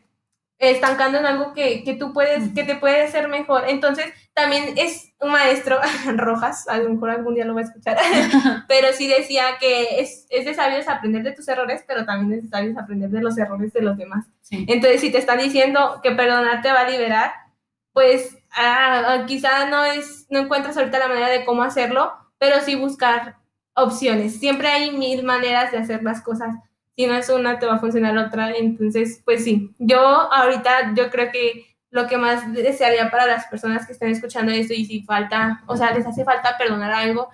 estancando 0.58 1.18
en 1.18 1.26
algo 1.26 1.52
que, 1.52 1.84
que, 1.84 1.94
tú 1.94 2.12
puedes, 2.12 2.52
que 2.54 2.64
te 2.64 2.76
puede 2.76 3.02
hacer 3.02 3.28
mejor. 3.28 3.64
Entonces, 3.68 4.06
también 4.32 4.74
es 4.76 5.12
un 5.20 5.32
maestro, 5.32 5.78
Rojas, 6.16 6.68
a 6.68 6.78
lo 6.78 6.90
mejor 6.90 7.10
algún 7.10 7.34
día 7.34 7.44
lo 7.44 7.54
va 7.54 7.60
a 7.60 7.64
escuchar, 7.64 7.98
pero 8.68 8.88
sí 8.92 9.06
decía 9.06 9.44
que 9.60 10.00
es, 10.00 10.26
es 10.30 10.44
de 10.44 10.54
sabios 10.54 10.88
aprender 10.88 11.22
de 11.22 11.32
tus 11.32 11.48
errores, 11.48 11.84
pero 11.86 12.04
también 12.04 12.38
es 12.38 12.44
de 12.44 12.48
sabios 12.48 12.76
aprender 12.76 13.10
de 13.10 13.20
los 13.20 13.36
errores 13.38 13.72
de 13.72 13.82
los 13.82 13.96
demás. 13.96 14.26
Entonces, 14.50 15.00
si 15.00 15.10
te 15.10 15.18
están 15.18 15.38
diciendo 15.38 16.00
que 16.02 16.12
perdonar 16.12 16.62
te 16.62 16.70
va 16.70 16.80
a 16.80 16.90
liberar, 16.90 17.32
pues 17.92 18.36
ah, 18.52 19.02
ah, 19.06 19.24
quizá 19.26 19.68
no, 19.68 19.84
es, 19.84 20.26
no 20.30 20.40
encuentras 20.40 20.76
ahorita 20.76 20.98
la 20.98 21.08
manera 21.08 21.28
de 21.28 21.44
cómo 21.44 21.62
hacerlo, 21.62 22.12
pero 22.38 22.60
sí 22.60 22.76
buscar 22.76 23.36
opciones. 23.74 24.38
Siempre 24.38 24.68
hay 24.68 24.90
mil 24.90 25.24
maneras 25.24 25.72
de 25.72 25.78
hacer 25.78 26.02
las 26.02 26.22
cosas 26.22 26.54
si 26.96 27.06
no 27.06 27.14
es 27.14 27.28
una, 27.28 27.58
te 27.58 27.66
va 27.66 27.74
a 27.74 27.78
funcionar 27.78 28.16
otra. 28.16 28.50
Entonces, 28.52 29.20
pues 29.24 29.44
sí, 29.44 29.74
yo 29.78 29.98
ahorita 29.98 30.94
yo 30.94 31.10
creo 31.10 31.30
que 31.30 31.76
lo 31.90 32.06
que 32.06 32.18
más 32.18 32.52
desearía 32.52 33.10
para 33.10 33.26
las 33.26 33.46
personas 33.46 33.86
que 33.86 33.92
estén 33.92 34.10
escuchando 34.10 34.52
esto 34.52 34.74
y 34.74 34.84
si 34.84 35.02
falta, 35.02 35.62
o 35.66 35.76
sea, 35.76 35.92
les 35.94 36.06
hace 36.06 36.24
falta 36.24 36.58
perdonar 36.58 36.92
algo, 36.92 37.28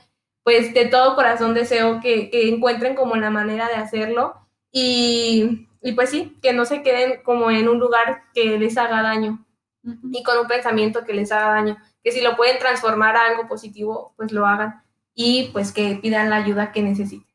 pues 0.45 0.75
de 0.75 0.87
todo 0.87 1.15
corazón 1.15 1.55
deseo 1.55 2.01
que, 2.01 2.31
que 2.31 2.49
encuentren 2.49 2.95
como 2.95 3.17
la 3.17 3.31
manera 3.31 3.69
de 3.69 3.75
hacerlo 3.75 4.35
y, 4.71 5.69
y, 5.83 5.93
pues 5.93 6.11
sí, 6.11 6.39
que 6.43 6.53
no 6.53 6.65
se 6.65 6.83
queden 6.83 7.23
como 7.23 7.51
en 7.51 7.69
un 7.69 7.79
lugar 7.79 8.23
que 8.35 8.59
les 8.59 8.77
haga 8.79 9.03
daño 9.03 9.45
y 9.85 10.23
con 10.23 10.39
un 10.39 10.47
pensamiento 10.47 11.05
que 11.05 11.13
les 11.13 11.33
haga 11.33 11.55
daño, 11.55 11.77
que 12.03 12.13
si 12.13 12.21
lo 12.21 12.37
pueden 12.37 12.59
transformar 12.59 13.17
a 13.17 13.27
algo 13.27 13.49
positivo, 13.49 14.15
pues 14.17 14.33
lo 14.33 14.47
hagan 14.47 14.83
y 15.15 15.51
pues 15.53 15.73
que 15.73 15.99
pidan 16.01 16.31
la 16.31 16.37
ayuda 16.37 16.73
que 16.73 16.83
necesiten. 16.83 17.32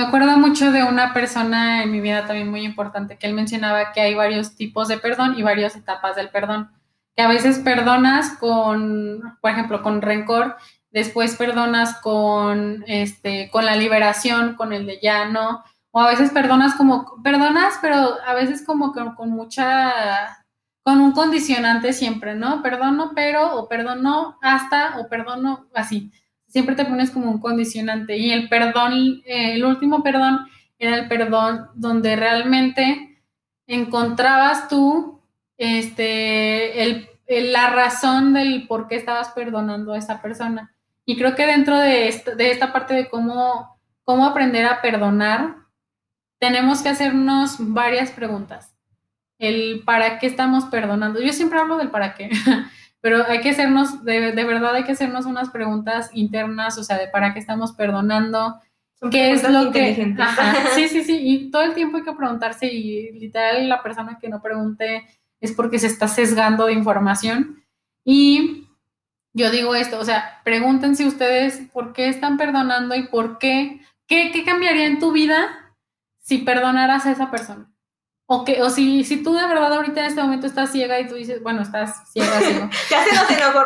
Me 0.00 0.06
acuerdo 0.06 0.38
mucho 0.38 0.72
de 0.72 0.82
una 0.82 1.12
persona 1.12 1.82
en 1.82 1.92
mi 1.92 2.00
vida 2.00 2.26
también 2.26 2.48
muy 2.48 2.64
importante 2.64 3.18
que 3.18 3.26
él 3.26 3.34
mencionaba 3.34 3.92
que 3.92 4.00
hay 4.00 4.14
varios 4.14 4.56
tipos 4.56 4.88
de 4.88 4.96
perdón 4.96 5.34
y 5.36 5.42
varias 5.42 5.76
etapas 5.76 6.16
del 6.16 6.30
perdón. 6.30 6.70
Que 7.14 7.20
a 7.20 7.28
veces 7.28 7.58
perdonas 7.58 8.30
con, 8.38 9.36
por 9.42 9.50
ejemplo, 9.50 9.82
con 9.82 10.00
rencor, 10.00 10.56
después 10.90 11.36
perdonas 11.36 12.00
con, 12.00 12.82
este, 12.86 13.50
con 13.50 13.66
la 13.66 13.76
liberación, 13.76 14.54
con 14.54 14.72
el 14.72 14.86
de 14.86 15.00
ya 15.02 15.26
no, 15.26 15.62
o 15.90 16.00
a 16.00 16.08
veces 16.08 16.30
perdonas 16.30 16.76
como, 16.76 17.22
perdonas, 17.22 17.74
pero 17.82 18.16
a 18.26 18.32
veces 18.32 18.64
como 18.64 18.94
que 18.94 19.02
con 19.14 19.28
mucha, 19.28 19.92
con 20.82 21.02
un 21.02 21.12
condicionante 21.12 21.92
siempre, 21.92 22.34
¿no? 22.34 22.62
Perdono, 22.62 23.12
pero, 23.14 23.54
o 23.54 23.68
perdono 23.68 24.38
hasta, 24.40 24.98
o 24.98 25.10
perdono 25.10 25.66
así 25.74 26.10
siempre 26.50 26.74
te 26.74 26.84
pones 26.84 27.10
como 27.10 27.30
un 27.30 27.40
condicionante. 27.40 28.16
Y 28.18 28.32
el 28.32 28.48
perdón, 28.48 29.22
eh, 29.24 29.54
el 29.54 29.64
último 29.64 30.02
perdón 30.02 30.46
era 30.78 30.96
el 30.96 31.08
perdón 31.08 31.68
donde 31.74 32.16
realmente 32.16 33.22
encontrabas 33.66 34.68
tú 34.68 35.22
este, 35.56 36.82
el, 36.82 37.08
la 37.52 37.70
razón 37.70 38.32
del 38.32 38.66
por 38.66 38.88
qué 38.88 38.96
estabas 38.96 39.30
perdonando 39.30 39.92
a 39.92 39.98
esa 39.98 40.20
persona. 40.20 40.74
Y 41.04 41.16
creo 41.16 41.34
que 41.34 41.46
dentro 41.46 41.78
de, 41.78 42.08
esta, 42.08 42.34
de 42.34 42.50
esta 42.50 42.72
parte 42.72 42.94
de 42.94 43.08
cómo, 43.08 43.78
cómo 44.04 44.26
aprender 44.26 44.66
a 44.66 44.82
perdonar, 44.82 45.56
tenemos 46.38 46.82
que 46.82 46.88
hacernos 46.88 47.56
varias 47.58 48.10
preguntas. 48.10 48.74
El 49.38 49.82
para 49.84 50.18
qué 50.18 50.26
estamos 50.26 50.64
perdonando. 50.66 51.20
Yo 51.20 51.32
siempre 51.32 51.58
hablo 51.58 51.76
del 51.76 51.90
para 51.90 52.14
qué. 52.14 52.30
pero 53.00 53.24
hay 53.26 53.40
que 53.40 53.50
hacernos, 53.50 54.04
de, 54.04 54.32
verdad 54.32 54.74
hay 54.74 54.84
que 54.84 54.92
hacernos 54.92 55.26
unas 55.26 55.50
preguntas 55.50 56.10
internas, 56.12 56.76
o 56.78 56.84
sea, 56.84 56.98
de 56.98 57.08
para 57.08 57.32
qué 57.32 57.38
estamos 57.38 57.72
perdonando, 57.72 58.60
qué 59.10 59.32
es 59.32 59.48
lo 59.48 59.72
que... 59.72 60.14
sí, 60.74 60.88
sí, 60.88 61.02
sí, 61.04 61.18
y 61.18 61.50
todo 61.50 61.62
el 61.62 61.74
tiempo 61.74 61.96
hay 61.96 62.04
que 62.04 62.12
preguntarse 62.12 62.66
y 62.66 63.12
literal 63.12 63.68
la 63.68 63.82
persona 63.82 64.18
que 64.20 64.28
no 64.28 64.42
pregunte 64.42 65.06
es 65.40 65.52
porque 65.52 65.78
se 65.78 65.86
está 65.86 66.08
sesgando 66.08 66.66
de 66.66 66.74
información. 66.74 67.64
Y 68.04 68.68
yo 69.32 69.50
digo 69.50 69.74
esto, 69.74 69.98
o 69.98 70.04
sea, 70.04 70.40
pregúntense 70.44 71.06
ustedes 71.06 71.62
por 71.72 71.94
qué 71.94 72.08
están 72.08 72.36
perdonando 72.36 72.94
y 72.94 73.06
por 73.08 73.38
qué, 73.38 73.80
qué, 74.06 74.30
qué 74.32 74.44
cambiaría 74.44 74.86
en 74.86 74.98
tu 74.98 75.12
vida 75.12 75.74
si 76.18 76.38
perdonaras 76.38 77.06
a 77.06 77.12
esa 77.12 77.30
persona. 77.30 77.69
O, 78.32 78.44
que, 78.44 78.62
o 78.62 78.70
si, 78.70 79.02
si 79.02 79.24
tú 79.24 79.34
de 79.34 79.44
verdad 79.44 79.72
ahorita 79.72 80.02
en 80.02 80.06
este 80.06 80.22
momento 80.22 80.46
estás 80.46 80.70
ciega 80.70 81.00
y 81.00 81.08
tú 81.08 81.16
dices, 81.16 81.42
bueno, 81.42 81.62
estás 81.62 82.12
ciega, 82.12 82.38
ciego. 82.40 82.70
ya 82.88 83.04
se 83.04 83.16
nos 83.16 83.28
enojó 83.28 83.64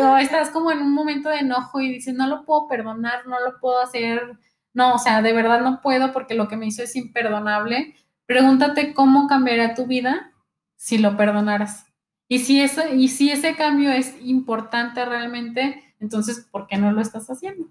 o 0.10 0.16
estás 0.16 0.48
como 0.48 0.70
en 0.70 0.78
un 0.78 0.94
momento 0.94 1.28
de 1.28 1.40
enojo 1.40 1.78
y 1.78 1.90
dices, 1.90 2.14
no 2.14 2.26
lo 2.28 2.46
puedo 2.46 2.66
perdonar, 2.66 3.26
no 3.26 3.38
lo 3.40 3.60
puedo 3.60 3.82
hacer. 3.82 4.38
No, 4.72 4.94
o 4.94 4.98
sea, 4.98 5.20
de 5.20 5.34
verdad 5.34 5.60
no 5.60 5.82
puedo 5.82 6.14
porque 6.14 6.34
lo 6.34 6.48
que 6.48 6.56
me 6.56 6.64
hizo 6.64 6.82
es 6.82 6.96
imperdonable. 6.96 7.94
Pregúntate 8.24 8.94
cómo 8.94 9.26
cambiaría 9.26 9.74
tu 9.74 9.84
vida 9.84 10.32
si 10.76 10.96
lo 10.96 11.18
perdonaras. 11.18 11.84
Y 12.28 12.38
si, 12.38 12.62
eso, 12.62 12.80
y 12.90 13.08
si 13.08 13.32
ese 13.32 13.54
cambio 13.54 13.92
es 13.92 14.16
importante 14.22 15.04
realmente, 15.04 15.94
entonces, 16.00 16.40
¿por 16.50 16.68
qué 16.68 16.78
no 16.78 16.90
lo 16.90 17.02
estás 17.02 17.28
haciendo? 17.28 17.66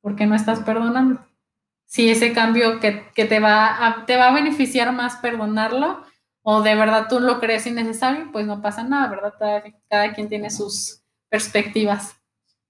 ¿Por 0.00 0.16
qué 0.16 0.24
no 0.24 0.34
estás 0.34 0.60
perdonando? 0.60 1.20
Si 1.96 2.10
ese 2.10 2.34
cambio 2.34 2.78
que, 2.78 2.92
te, 3.14 3.40
va 3.40 3.86
a, 3.86 4.04
te 4.04 4.18
va 4.18 4.28
a 4.28 4.34
beneficiar 4.34 4.92
más 4.92 5.16
perdonarlo 5.16 6.04
o 6.42 6.60
de 6.60 6.74
verdad 6.74 7.06
tú 7.08 7.20
lo 7.20 7.40
crees 7.40 7.66
innecesario, 7.66 8.30
pues 8.32 8.46
no 8.46 8.60
pasa 8.60 8.84
nada, 8.84 9.08
¿verdad? 9.08 9.62
Cada, 9.88 10.12
quien 10.12 10.28
tiene 10.28 10.50
sus 10.50 11.02
perspectivas. 11.30 12.14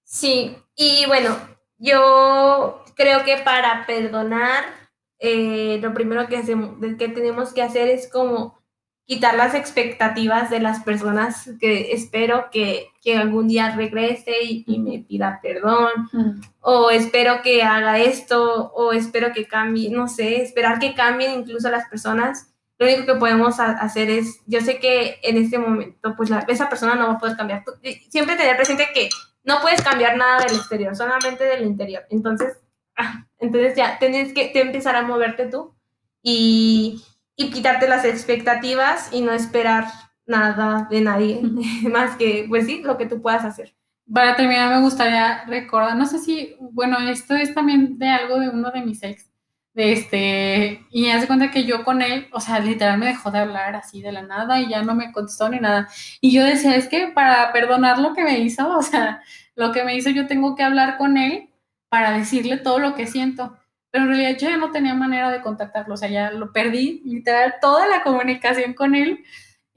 Sí, 0.05 0.55
y 0.77 1.05
bueno, 1.07 1.37
yo 1.77 2.85
creo 2.95 3.25
que 3.25 3.39
para 3.39 3.85
perdonar, 3.85 4.63
eh, 5.19 5.77
lo 5.81 5.93
primero 5.93 6.29
que, 6.29 6.37
hacemos, 6.37 6.77
que 6.97 7.09
tenemos 7.09 7.51
que 7.51 7.63
hacer 7.63 7.89
es 7.89 8.09
como 8.09 8.56
quitar 9.07 9.35
las 9.35 9.55
expectativas 9.55 10.49
de 10.49 10.59
las 10.59 10.83
personas 10.83 11.49
que 11.61 11.93
espero 11.93 12.49
que, 12.51 12.89
algún 13.17 13.47
día 13.47 13.73
regrese 13.73 14.33
y, 14.43 14.79
me 14.79 14.99
pida 14.99 15.39
perdón, 15.41 15.91
o 16.59 16.89
espero 16.89 17.41
que 17.41 17.63
haga 17.63 17.99
esto, 17.99 18.73
o 18.73 18.91
espero 18.91 19.31
que 19.33 19.47
cambie, 19.47 19.89
no 19.89 20.09
sé, 20.09 20.41
esperar 20.41 20.79
que 20.79 20.93
cambien 20.93 21.39
incluso 21.39 21.69
las 21.69 21.87
personas. 21.87 22.53
Lo 22.77 22.85
único 22.85 23.05
que 23.05 23.17
podemos 23.17 23.61
hacer 23.61 24.09
es, 24.09 24.41
yo 24.45 24.59
sé 24.59 24.77
que 24.77 25.19
en 25.23 25.37
este 25.37 25.57
momento, 25.57 26.13
pues 26.17 26.29
esa 26.49 26.67
persona 26.67 26.95
no 26.95 27.07
va 27.07 27.13
a 27.13 27.17
poder 27.17 27.37
cambiar. 27.37 27.63
Siempre 28.09 28.35
tener 28.35 28.57
presente 28.57 28.89
que 28.93 29.07
no 29.45 29.61
puedes 29.61 29.81
cambiar 29.81 30.17
nada 30.17 30.43
del 30.43 30.57
exterior, 30.57 30.93
solamente 30.97 31.45
del 31.45 31.65
interior. 31.65 32.03
Entonces, 32.09 32.57
ah, 32.97 33.25
entonces 33.39 33.73
ya 33.77 33.97
tienes 33.99 34.33
que 34.33 34.51
empezar 34.53 34.97
a 34.97 35.01
moverte 35.03 35.45
tú 35.45 35.73
y, 36.21 37.01
y 37.37 37.51
quitarte 37.51 37.87
las 37.87 38.03
expectativas 38.03 39.09
y 39.13 39.21
no 39.21 39.31
esperar 39.31 39.85
nada 40.25 40.87
de 40.89 40.99
nadie, 40.99 41.41
más 41.89 42.17
que, 42.17 42.45
pues 42.49 42.65
sí, 42.65 42.81
lo 42.83 42.97
que 42.97 43.05
tú 43.05 43.21
puedas 43.21 43.45
hacer. 43.45 43.73
Para 44.11 44.35
terminar, 44.35 44.73
me 44.73 44.81
gustaría 44.81 45.43
recordar, 45.45 45.95
no 45.95 46.05
sé 46.05 46.19
si, 46.19 46.55
bueno, 46.59 46.97
esto 46.99 47.35
es 47.35 47.53
también 47.53 47.97
de 47.97 48.09
algo 48.09 48.39
de 48.39 48.49
uno 48.49 48.71
de 48.71 48.81
mis 48.81 49.03
ex, 49.03 49.29
de 49.73 49.93
este, 49.93 50.85
y 50.89 51.09
hace 51.09 51.27
cuenta 51.27 51.51
que 51.51 51.65
yo 51.65 51.83
con 51.83 52.01
él, 52.01 52.27
o 52.31 52.39
sea, 52.39 52.59
literal 52.59 52.97
me 52.97 53.05
dejó 53.05 53.29
de 53.29 53.39
hablar 53.39 53.75
así 53.75 54.01
de 54.01 54.11
la 54.11 54.23
nada 54.23 54.59
y 54.59 54.69
ya 54.69 54.81
no 54.81 54.95
me 54.95 55.11
contestó 55.11 55.49
ni 55.49 55.59
nada. 55.59 55.87
Y 56.19 56.31
yo 56.31 56.43
decía, 56.43 56.75
es 56.75 56.87
que 56.87 57.09
para 57.09 57.53
perdonar 57.53 57.99
lo 57.99 58.13
que 58.13 58.23
me 58.23 58.39
hizo, 58.39 58.67
o 58.77 58.81
sea, 58.81 59.21
lo 59.55 59.71
que 59.71 59.83
me 59.83 59.95
hizo, 59.95 60.09
yo 60.09 60.25
tengo 60.25 60.55
que 60.55 60.63
hablar 60.63 60.97
con 60.97 61.17
él 61.17 61.49
para 61.89 62.17
decirle 62.17 62.57
todo 62.57 62.79
lo 62.79 62.95
que 62.95 63.07
siento. 63.07 63.55
Pero 63.91 64.03
en 64.03 64.09
realidad 64.09 64.37
yo 64.39 64.49
ya 64.49 64.57
no 64.57 64.71
tenía 64.71 64.93
manera 64.93 65.31
de 65.31 65.41
contactarlo, 65.41 65.93
o 65.93 65.97
sea, 65.97 66.09
ya 66.09 66.31
lo 66.31 66.51
perdí, 66.51 67.01
literal, 67.05 67.55
toda 67.61 67.87
la 67.87 68.03
comunicación 68.03 68.73
con 68.73 68.95
él 68.95 69.23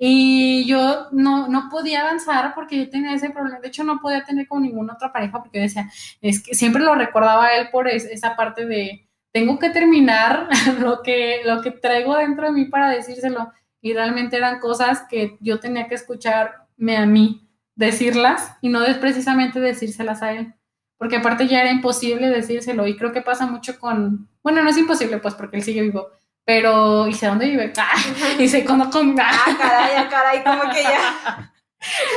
y 0.02 0.64
yo 0.64 1.08
no, 1.12 1.46
no 1.48 1.68
podía 1.70 2.00
avanzar 2.00 2.54
porque 2.54 2.78
yo 2.78 2.88
tenía 2.88 3.12
ese 3.12 3.28
problema. 3.28 3.60
De 3.60 3.68
hecho, 3.68 3.84
no 3.84 4.00
podía 4.00 4.24
tener 4.24 4.48
con 4.48 4.62
ninguna 4.62 4.94
otra 4.94 5.12
pareja 5.12 5.42
porque 5.42 5.58
yo 5.58 5.62
decía, 5.62 5.90
es 6.22 6.42
que 6.42 6.54
siempre 6.54 6.82
lo 6.82 6.94
recordaba 6.94 7.46
a 7.46 7.56
él 7.56 7.68
por 7.70 7.86
esa 7.86 8.34
parte 8.34 8.64
de, 8.64 9.06
tengo 9.30 9.58
que 9.58 9.68
terminar 9.68 10.48
lo 10.80 11.02
que, 11.02 11.42
lo 11.44 11.60
que 11.60 11.70
traigo 11.70 12.16
dentro 12.16 12.46
de 12.46 12.52
mí 12.52 12.64
para 12.64 12.88
decírselo. 12.88 13.52
Y 13.82 13.92
realmente 13.92 14.38
eran 14.38 14.58
cosas 14.58 15.02
que 15.08 15.36
yo 15.40 15.60
tenía 15.60 15.86
que 15.86 15.96
escucharme 15.96 16.96
a 16.96 17.04
mí 17.04 17.46
decirlas 17.74 18.56
y 18.62 18.70
no 18.70 18.84
es 18.84 18.96
precisamente 18.96 19.60
decírselas 19.60 20.22
a 20.22 20.32
él. 20.32 20.54
Porque 21.00 21.16
aparte 21.16 21.48
ya 21.48 21.62
era 21.62 21.70
imposible 21.70 22.28
decírselo 22.28 22.86
y 22.86 22.94
creo 22.94 23.10
que 23.10 23.22
pasa 23.22 23.46
mucho 23.46 23.78
con, 23.78 24.28
bueno, 24.42 24.62
no 24.62 24.68
es 24.68 24.76
imposible 24.76 25.16
pues 25.16 25.32
porque 25.32 25.56
él 25.56 25.62
sigue 25.62 25.80
vivo, 25.80 26.10
pero, 26.44 27.06
¿y 27.06 27.14
sé 27.14 27.26
dónde 27.26 27.48
vive? 27.48 27.72
Ah, 27.78 27.96
y 28.38 28.46
sé 28.46 28.66
cómo 28.66 28.90
con... 28.90 29.18
Ah, 29.18 29.32
caray, 29.58 30.08
caray, 30.10 30.44
como 30.44 30.70
que 30.70 30.82
ya... 30.82 31.52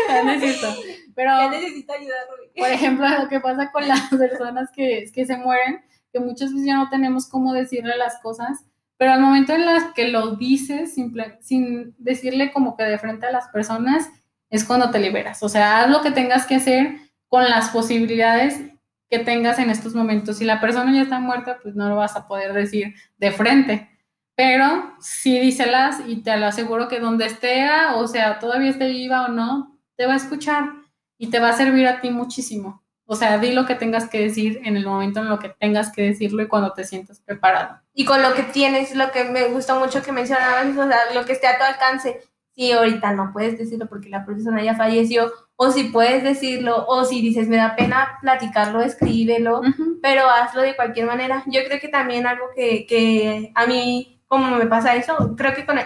ya 0.09 0.23
necesito. 0.25 0.75
Pero, 1.15 1.29
ya 1.29 1.49
necesito 1.49 1.93
ayuda, 1.93 2.13
Por 2.57 2.69
ejemplo, 2.69 3.07
lo 3.07 3.29
que 3.29 3.39
pasa 3.39 3.71
con 3.71 3.87
las 3.87 4.01
personas 4.09 4.69
que, 4.75 5.09
que 5.13 5.25
se 5.25 5.37
mueren, 5.37 5.81
que 6.11 6.19
muchas 6.19 6.51
veces 6.51 6.67
ya 6.67 6.75
no 6.75 6.89
tenemos 6.89 7.29
cómo 7.29 7.53
decirle 7.53 7.95
las 7.95 8.19
cosas, 8.19 8.65
pero 8.97 9.13
al 9.13 9.21
momento 9.21 9.53
en 9.53 9.65
las 9.65 9.93
que 9.93 10.09
lo 10.09 10.35
dices 10.35 10.93
simple, 10.93 11.37
sin 11.39 11.95
decirle 11.99 12.51
como 12.51 12.75
que 12.75 12.83
de 12.83 12.99
frente 12.99 13.27
a 13.27 13.31
las 13.31 13.47
personas, 13.47 14.09
es 14.49 14.65
cuando 14.65 14.91
te 14.91 14.99
liberas. 14.99 15.41
O 15.41 15.47
sea, 15.47 15.79
haz 15.79 15.89
lo 15.89 16.01
que 16.01 16.11
tengas 16.11 16.45
que 16.45 16.55
hacer 16.55 16.97
con 17.29 17.49
las 17.49 17.69
posibilidades 17.69 18.72
tengas 19.19 19.59
en 19.59 19.69
estos 19.69 19.95
momentos. 19.95 20.37
Si 20.37 20.45
la 20.45 20.61
persona 20.61 20.93
ya 20.93 21.03
está 21.03 21.19
muerta, 21.19 21.59
pues 21.61 21.75
no 21.75 21.89
lo 21.89 21.95
vas 21.95 22.15
a 22.15 22.27
poder 22.27 22.53
decir 22.53 22.93
de 23.17 23.31
frente 23.31 23.89
pero 24.35 24.95
sí 24.99 25.39
díselas 25.39 26.01
y 26.07 26.23
te 26.23 26.35
lo 26.37 26.47
aseguro 26.47 26.87
que 26.87 26.99
donde 26.99 27.25
esté, 27.25 27.67
o 27.95 28.07
sea, 28.07 28.39
todavía 28.39 28.71
esté 28.71 28.87
viva 28.87 29.25
o 29.25 29.27
no, 29.27 29.77
te 29.95 30.05
va 30.05 30.13
a 30.13 30.17
escuchar 30.17 30.69
y 31.17 31.29
te 31.29 31.39
va 31.39 31.49
a 31.49 31.53
servir 31.53 31.87
a 31.87 32.01
ti 32.01 32.09
muchísimo. 32.09 32.83
O 33.05 33.15
sea, 33.15 33.37
di 33.37 33.51
lo 33.51 33.65
que 33.65 33.75
tengas 33.75 34.09
que 34.09 34.19
decir 34.21 34.61
en 34.63 34.77
el 34.77 34.85
momento 34.85 35.19
en 35.19 35.29
lo 35.29 35.37
que 35.37 35.49
tengas 35.49 35.91
que 35.91 36.01
decirlo 36.01 36.41
y 36.41 36.47
cuando 36.47 36.73
te 36.73 36.83
sientas 36.83 37.19
preparado. 37.19 37.79
Y 37.93 38.05
con 38.05 38.21
lo 38.21 38.33
que 38.33 38.43
tienes, 38.43 38.95
lo 38.95 39.11
que 39.11 39.25
me 39.25 39.49
gusta 39.49 39.75
mucho 39.77 40.01
que 40.01 40.11
mencionabas, 40.11 40.75
o 40.75 40.87
sea, 40.87 41.13
lo 41.13 41.25
que 41.25 41.33
esté 41.33 41.47
a 41.47 41.57
tu 41.57 41.63
alcance. 41.63 42.21
Si 42.55 42.71
ahorita 42.71 43.13
no 43.13 43.31
puedes 43.33 43.57
decirlo 43.57 43.87
porque 43.87 44.09
la 44.09 44.25
persona 44.25 44.63
ya 44.63 44.75
falleció, 44.75 45.31
o 45.63 45.71
si 45.71 45.85
puedes 45.85 46.23
decirlo, 46.23 46.85
o 46.87 47.05
si 47.05 47.21
dices, 47.21 47.47
me 47.47 47.57
da 47.57 47.75
pena 47.75 48.17
platicarlo, 48.21 48.81
escríbelo, 48.81 49.61
pero 50.01 50.29
hazlo 50.29 50.61
de 50.61 50.75
cualquier 50.75 51.05
manera. 51.05 51.43
Yo 51.47 51.61
creo 51.65 51.79
que 51.79 51.87
también 51.87 52.27
algo 52.27 52.45
que, 52.55 52.85
que 52.85 53.51
a 53.55 53.65
mí 53.65 54.13
como 54.33 54.57
me 54.57 54.65
pasa 54.65 54.95
eso, 54.95 55.35
creo 55.37 55.53
que 55.53 55.63
con 55.63 55.79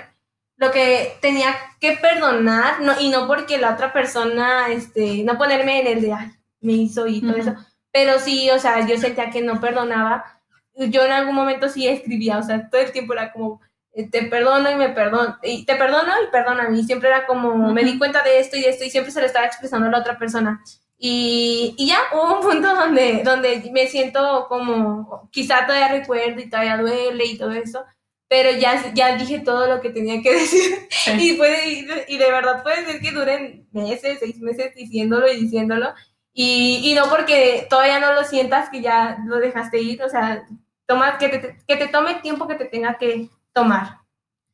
lo 0.55 0.71
que 0.71 1.17
tenía 1.21 1.53
que 1.81 1.97
perdonar, 1.97 2.79
no, 2.79 2.93
y 2.97 3.09
no 3.09 3.27
porque 3.27 3.57
la 3.57 3.73
otra 3.73 3.91
persona, 3.91 4.69
este, 4.69 5.23
no 5.25 5.37
ponerme 5.37 5.81
en 5.81 5.87
el 5.87 6.01
de, 6.01 6.13
ay, 6.13 6.31
me 6.61 6.71
hizo 6.73 7.07
y 7.07 7.19
todo 7.19 7.35
eso, 7.35 7.55
pero 7.91 8.19
sí, 8.19 8.49
o 8.49 8.57
sea, 8.57 8.87
yo 8.87 8.97
sentía 8.97 9.29
que 9.31 9.41
no 9.41 9.59
perdonaba, 9.59 10.41
yo 10.73 11.03
en 11.03 11.11
algún 11.11 11.35
momento 11.35 11.67
sí 11.67 11.89
escribía, 11.89 12.37
o 12.37 12.43
sea, 12.43 12.69
todo 12.69 12.79
el 12.79 12.93
tiempo 12.93 13.11
era 13.11 13.33
como, 13.33 13.59
te 14.05 14.23
perdono 14.23 14.69
y 14.69 14.75
me 14.75 14.89
perdono, 14.89 15.37
y 15.43 15.65
te 15.65 15.75
perdono 15.75 16.13
y 16.23 16.31
perdóname, 16.31 16.77
y 16.79 16.83
siempre 16.83 17.09
era 17.09 17.25
como, 17.25 17.73
me 17.73 17.83
di 17.83 17.97
cuenta 17.97 18.23
de 18.23 18.39
esto 18.39 18.55
y 18.57 18.61
de 18.61 18.69
esto, 18.69 18.83
y 18.85 18.89
siempre 18.89 19.11
se 19.11 19.19
lo 19.19 19.25
estaba 19.25 19.45
expresando 19.45 19.87
a 19.87 19.91
la 19.91 19.99
otra 19.99 20.17
persona. 20.17 20.61
Y, 20.99 21.75
y, 21.77 21.87
ya 21.87 21.99
hubo 22.13 22.37
un 22.37 22.41
punto 22.41 22.75
donde, 22.75 23.21
donde 23.23 23.69
me 23.71 23.87
siento 23.87 24.47
como, 24.49 25.29
quizá 25.31 25.65
todavía 25.65 25.89
recuerdo 25.89 26.41
y 26.41 26.49
todavía 26.49 26.77
duele 26.77 27.25
y 27.25 27.37
todo 27.37 27.51
eso, 27.51 27.85
pero 28.27 28.51
ya, 28.51 28.93
ya 28.93 29.15
dije 29.15 29.39
todo 29.39 29.67
lo 29.67 29.81
que 29.81 29.89
tenía 29.89 30.21
que 30.21 30.33
decir. 30.39 30.87
Y, 31.19 31.33
puede, 31.33 32.05
y, 32.07 32.17
de 32.17 32.31
verdad 32.31 32.63
puede 32.63 32.85
ser 32.85 32.99
que 32.99 33.11
duren 33.11 33.67
meses, 33.71 34.17
seis 34.19 34.39
meses 34.39 34.73
diciéndolo 34.75 35.31
y 35.31 35.39
diciéndolo. 35.39 35.93
Y, 36.33 36.81
y, 36.83 36.93
no 36.93 37.09
porque 37.09 37.67
todavía 37.69 37.99
no 37.99 38.13
lo 38.13 38.23
sientas 38.23 38.69
que 38.69 38.81
ya 38.81 39.17
lo 39.25 39.37
dejaste 39.37 39.81
ir, 39.81 40.03
o 40.03 40.09
sea, 40.09 40.45
toma, 40.85 41.17
que, 41.17 41.29
te, 41.29 41.57
que 41.67 41.75
te 41.77 41.87
tome 41.87 42.11
el 42.11 42.21
tiempo 42.21 42.47
que 42.47 42.55
te 42.55 42.65
tenga 42.65 42.97
que 42.97 43.29
tomar. 43.57 44.01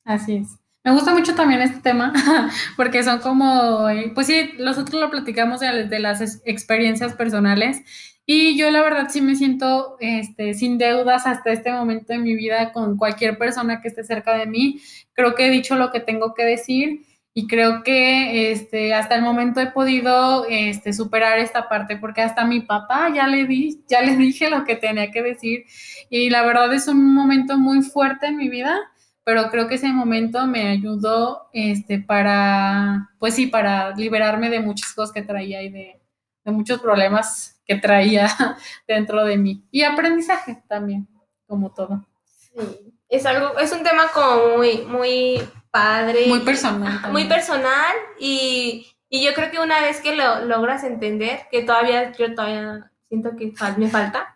Así 0.05 0.37
es. 0.37 0.57
Me 0.85 0.93
gusta 0.93 1.13
mucho 1.13 1.35
también 1.35 1.61
este 1.61 1.81
tema 1.81 2.13
porque 2.77 3.03
son 3.03 3.19
como, 3.19 3.89
eh, 3.89 4.11
pues 4.15 4.27
sí, 4.27 4.51
nosotros 4.59 5.01
lo 5.01 5.09
platicamos 5.09 5.59
de, 5.59 5.99
las 5.99 6.41
experiencias 6.45 7.13
personales 7.13 7.81
y 8.25 8.57
yo 8.57 8.71
la 8.71 8.81
verdad 8.81 9.07
sí 9.09 9.19
me 9.19 9.35
siento 9.35 9.97
este, 9.99 10.53
sin 10.53 10.77
deudas 10.77 11.27
hasta 11.27 11.51
este 11.51 11.71
momento 11.71 12.13
de 12.13 12.19
mi 12.19 12.33
vida 12.33 12.71
con 12.71 12.97
cualquier 12.97 13.37
persona 13.37 13.81
que 13.81 13.89
esté 13.89 14.05
cerca 14.05 14.37
de 14.37 14.45
mí. 14.45 14.79
Creo 15.13 15.35
que 15.35 15.47
he 15.47 15.51
dicho 15.51 15.75
lo 15.75 15.91
que 15.91 15.99
tengo 15.99 16.33
que 16.33 16.45
decir 16.45 17.05
y 17.33 17.47
creo 17.47 17.83
que 17.83 18.51
este, 18.51 18.93
hasta 18.93 19.15
el 19.15 19.21
momento 19.21 19.59
he 19.59 19.67
podido 19.67 20.45
este, 20.49 20.93
superar 20.93 21.39
esta 21.39 21.67
parte 21.67 21.97
porque 21.97 22.21
hasta 22.21 22.45
mi 22.45 22.61
papá 22.61 23.09
ya 23.13 23.27
le, 23.27 23.45
di, 23.45 23.81
ya 23.89 24.01
le 24.01 24.15
dije 24.17 24.49
lo 24.49 24.63
que 24.63 24.77
tenía 24.77 25.11
que 25.11 25.21
decir 25.21 25.65
y 26.09 26.29
la 26.29 26.45
verdad 26.45 26.73
es 26.73 26.87
un 26.87 27.13
momento 27.13 27.57
muy 27.57 27.81
fuerte 27.81 28.27
en 28.27 28.37
mi 28.37 28.49
vida 28.49 28.79
pero 29.23 29.49
creo 29.49 29.67
que 29.67 29.75
ese 29.75 29.87
momento 29.87 30.45
me 30.47 30.69
ayudó 30.69 31.49
este, 31.53 31.99
para, 31.99 33.09
pues 33.19 33.35
sí, 33.35 33.47
para 33.47 33.91
liberarme 33.95 34.49
de 34.49 34.59
muchas 34.59 34.93
cosas 34.93 35.13
que 35.13 35.21
traía 35.21 35.61
y 35.61 35.69
de, 35.69 36.01
de 36.43 36.51
muchos 36.51 36.81
problemas 36.81 37.61
que 37.65 37.75
traía 37.75 38.27
dentro 38.87 39.23
de 39.23 39.37
mí. 39.37 39.63
Y 39.71 39.83
aprendizaje 39.83 40.63
también, 40.67 41.07
como 41.47 41.73
todo. 41.73 42.05
Sí, 42.25 42.93
es 43.09 43.25
algo, 43.25 43.57
es 43.59 43.71
un 43.71 43.83
tema 43.83 44.07
como 44.13 44.57
muy, 44.57 44.81
muy 44.81 45.41
padre. 45.71 46.27
Muy 46.27 46.41
personal. 46.41 47.11
Muy 47.11 47.25
personal 47.25 47.95
y, 48.19 48.87
y, 49.09 49.23
yo 49.23 49.33
creo 49.33 49.51
que 49.51 49.59
una 49.59 49.81
vez 49.81 50.01
que 50.01 50.15
lo 50.15 50.45
logras 50.45 50.83
entender, 50.83 51.47
que 51.51 51.63
todavía, 51.63 52.11
yo 52.11 52.33
todavía 52.33 52.91
siento 53.13 53.35
que 53.35 53.53
me 53.77 53.89
falta, 53.89 54.33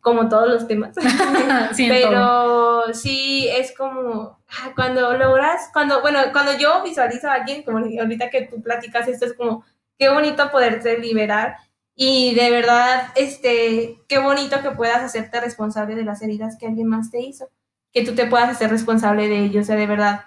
como 0.00 0.28
todos 0.28 0.48
los 0.48 0.66
temas. 0.66 0.96
Pero 1.76 2.92
sí, 2.92 3.48
es 3.48 3.72
como 3.76 4.40
ah, 4.48 4.72
cuando 4.74 5.16
logras, 5.16 5.70
cuando, 5.72 6.00
bueno, 6.00 6.18
cuando 6.32 6.58
yo 6.58 6.82
visualizo 6.82 7.28
a 7.28 7.34
alguien, 7.34 7.62
como 7.62 7.78
ahorita 7.78 8.28
que 8.30 8.42
tú 8.42 8.60
platicas 8.60 9.06
esto, 9.06 9.26
es 9.26 9.34
como, 9.34 9.64
qué 9.96 10.08
bonito 10.08 10.50
poderte 10.50 10.98
liberar 10.98 11.56
y 11.94 12.34
de 12.34 12.50
verdad, 12.50 13.12
este, 13.14 14.00
qué 14.08 14.18
bonito 14.18 14.60
que 14.60 14.72
puedas 14.72 15.04
hacerte 15.04 15.40
responsable 15.40 15.94
de 15.94 16.04
las 16.04 16.20
heridas 16.20 16.56
que 16.58 16.66
alguien 16.66 16.88
más 16.88 17.12
te 17.12 17.20
hizo, 17.20 17.48
que 17.92 18.04
tú 18.04 18.16
te 18.16 18.26
puedas 18.26 18.50
hacer 18.50 18.70
responsable 18.70 19.28
de 19.28 19.38
ellos, 19.38 19.62
o 19.62 19.66
sea, 19.66 19.76
de 19.76 19.86
verdad. 19.86 20.24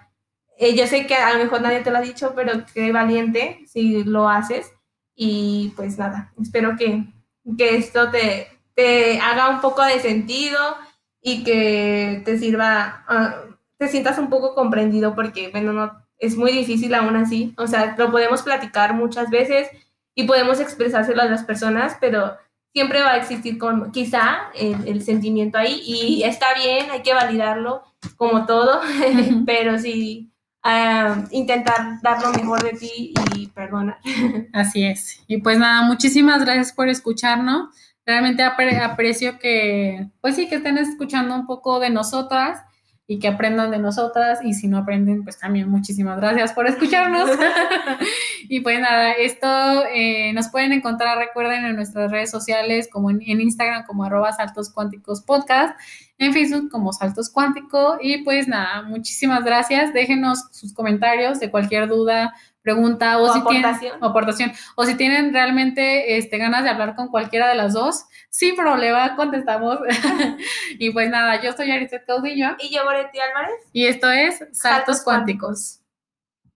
Eh, 0.58 0.74
yo 0.76 0.88
sé 0.88 1.06
que 1.06 1.16
a 1.16 1.34
lo 1.34 1.44
mejor 1.44 1.62
nadie 1.62 1.82
te 1.82 1.92
lo 1.92 1.98
ha 1.98 2.02
dicho, 2.02 2.32
pero 2.34 2.64
qué 2.74 2.94
valiente 2.94 3.60
si 3.68 4.06
lo 4.06 4.30
haces. 4.30 4.72
Y 5.16 5.74
pues 5.76 5.98
nada, 5.98 6.32
espero 6.42 6.78
que, 6.78 7.04
que 7.58 7.76
esto 7.76 8.10
te, 8.10 8.48
te 8.76 9.20
haga 9.20 9.50
un 9.50 9.62
poco 9.62 9.84
de 9.84 10.00
sentido 10.00 10.60
y 11.22 11.44
que 11.44 12.22
te 12.26 12.38
sirva, 12.38 13.06
uh, 13.10 13.54
te 13.78 13.88
sientas 13.88 14.18
un 14.18 14.30
poco 14.30 14.56
comprendido 14.56 15.16
porque, 15.16 15.50
bueno, 15.50 15.74
no, 15.74 16.06
es 16.18 16.36
muy 16.36 16.52
difícil 16.52 16.94
aún 16.94 17.16
así. 17.16 17.54
O 17.58 17.68
sea, 17.68 17.96
lo 17.98 18.12
podemos 18.12 18.42
platicar 18.42 18.94
muchas 18.94 19.30
veces 19.30 19.70
y 20.16 20.24
podemos 20.24 20.60
expresárselo 20.60 21.22
a 21.22 21.26
las 21.26 21.44
personas, 21.44 21.98
pero 22.00 22.38
siempre 22.74 23.02
va 23.02 23.12
a 23.12 23.18
existir 23.18 23.58
con, 23.58 23.92
quizá 23.92 24.52
el, 24.54 25.02
sentimiento 25.02 25.58
ahí 25.58 25.82
y 25.86 26.24
está 26.24 26.48
bien, 26.54 26.92
hay 26.92 27.02
que 27.02 27.14
validarlo 27.14 27.84
como 28.16 28.46
todo, 28.46 28.82
pero 29.46 29.80
sí 29.80 30.29
ah, 30.64 31.26
intentar 31.32 32.02
dar 32.02 32.22
lo 32.22 32.32
mejor 32.32 32.64
de 32.64 32.78
ti 32.78 33.14
y 33.36 33.48
perdonar. 33.48 34.00
Así 34.54 34.84
es. 34.86 35.24
Y 35.28 35.38
pues 35.38 35.58
nada, 35.58 35.84
muchísimas 35.84 36.44
gracias 36.44 36.72
por 36.74 36.90
escucharnos. 36.90 37.70
Realmente 38.06 38.44
aprecio 38.44 39.38
que, 39.38 40.10
pues 40.22 40.36
sí, 40.36 40.48
que 40.50 40.56
estén 40.56 40.78
escuchando 40.78 41.36
un 41.36 41.46
poco 41.46 41.80
de 41.80 41.90
nosotras 41.90 42.64
y 43.12 43.18
que 43.18 43.28
aprendan 43.28 43.72
de 43.72 43.80
nosotras 43.80 44.38
y 44.44 44.54
si 44.54 44.68
no 44.68 44.78
aprenden, 44.78 45.24
pues 45.24 45.40
también 45.40 45.68
muchísimas 45.68 46.20
gracias 46.20 46.54
por 46.54 46.68
escucharnos. 46.68 47.28
y 48.50 48.60
pues 48.60 48.80
nada, 48.80 49.14
esto 49.14 49.48
eh, 49.92 50.32
nos 50.34 50.50
pueden 50.50 50.74
encontrar, 50.74 51.18
recuerden, 51.18 51.66
en 51.66 51.76
nuestras 51.76 52.12
redes 52.12 52.30
sociales, 52.30 52.88
como 52.88 53.10
en, 53.10 53.22
Instagram 53.22 53.88
como 53.88 54.04
arroba 54.04 54.32
saltos 54.32 54.72
cuánticos 54.72 55.22
podcast, 55.22 55.76
en 56.20 56.34
Facebook 56.34 56.70
como 56.70 56.94
saltos 56.94 57.30
cuántico 57.30 57.98
y 58.02 58.24
pues 58.24 58.48
nada, 58.48 58.84
muchísimas 58.84 59.44
gracias, 59.44 59.94
déjenos 59.94 60.48
sus 60.52 60.74
comentarios 60.74 61.40
de 61.40 61.50
cualquier 61.50 61.88
duda, 61.88 62.34
pregunta 62.62 63.18
o, 63.20 63.34
si 63.34 63.40
aportación. 63.40 63.80
tienen 63.80 64.04
aportación 64.04 64.52
o 64.76 64.86
si 64.86 64.96
tienen 64.96 65.34
realmente 65.34 66.18
este, 66.18 66.38
ganas 66.38 66.64
de 66.64 66.70
hablar 66.70 66.96
con 66.96 67.08
cualquiera 67.08 67.48
de 67.48 67.56
las 67.56 67.74
dos, 67.74 68.06
sin 68.30 68.56
problema 68.56 69.16
contestamos. 69.16 69.80
y 70.78 70.92
pues 70.92 71.10
nada, 71.10 71.42
yo 71.42 71.54
soy 71.54 71.72
Arisette 71.72 72.06
Caudillo. 72.06 72.56
Y 72.60 72.76
yo, 72.76 72.84
Boretti 72.84 73.20
Álvarez. 73.20 73.56
Y 73.72 73.88
esto 73.88 74.12
es 74.12 74.44
Saltos, 74.52 75.02
Cuánticos. 75.02 75.79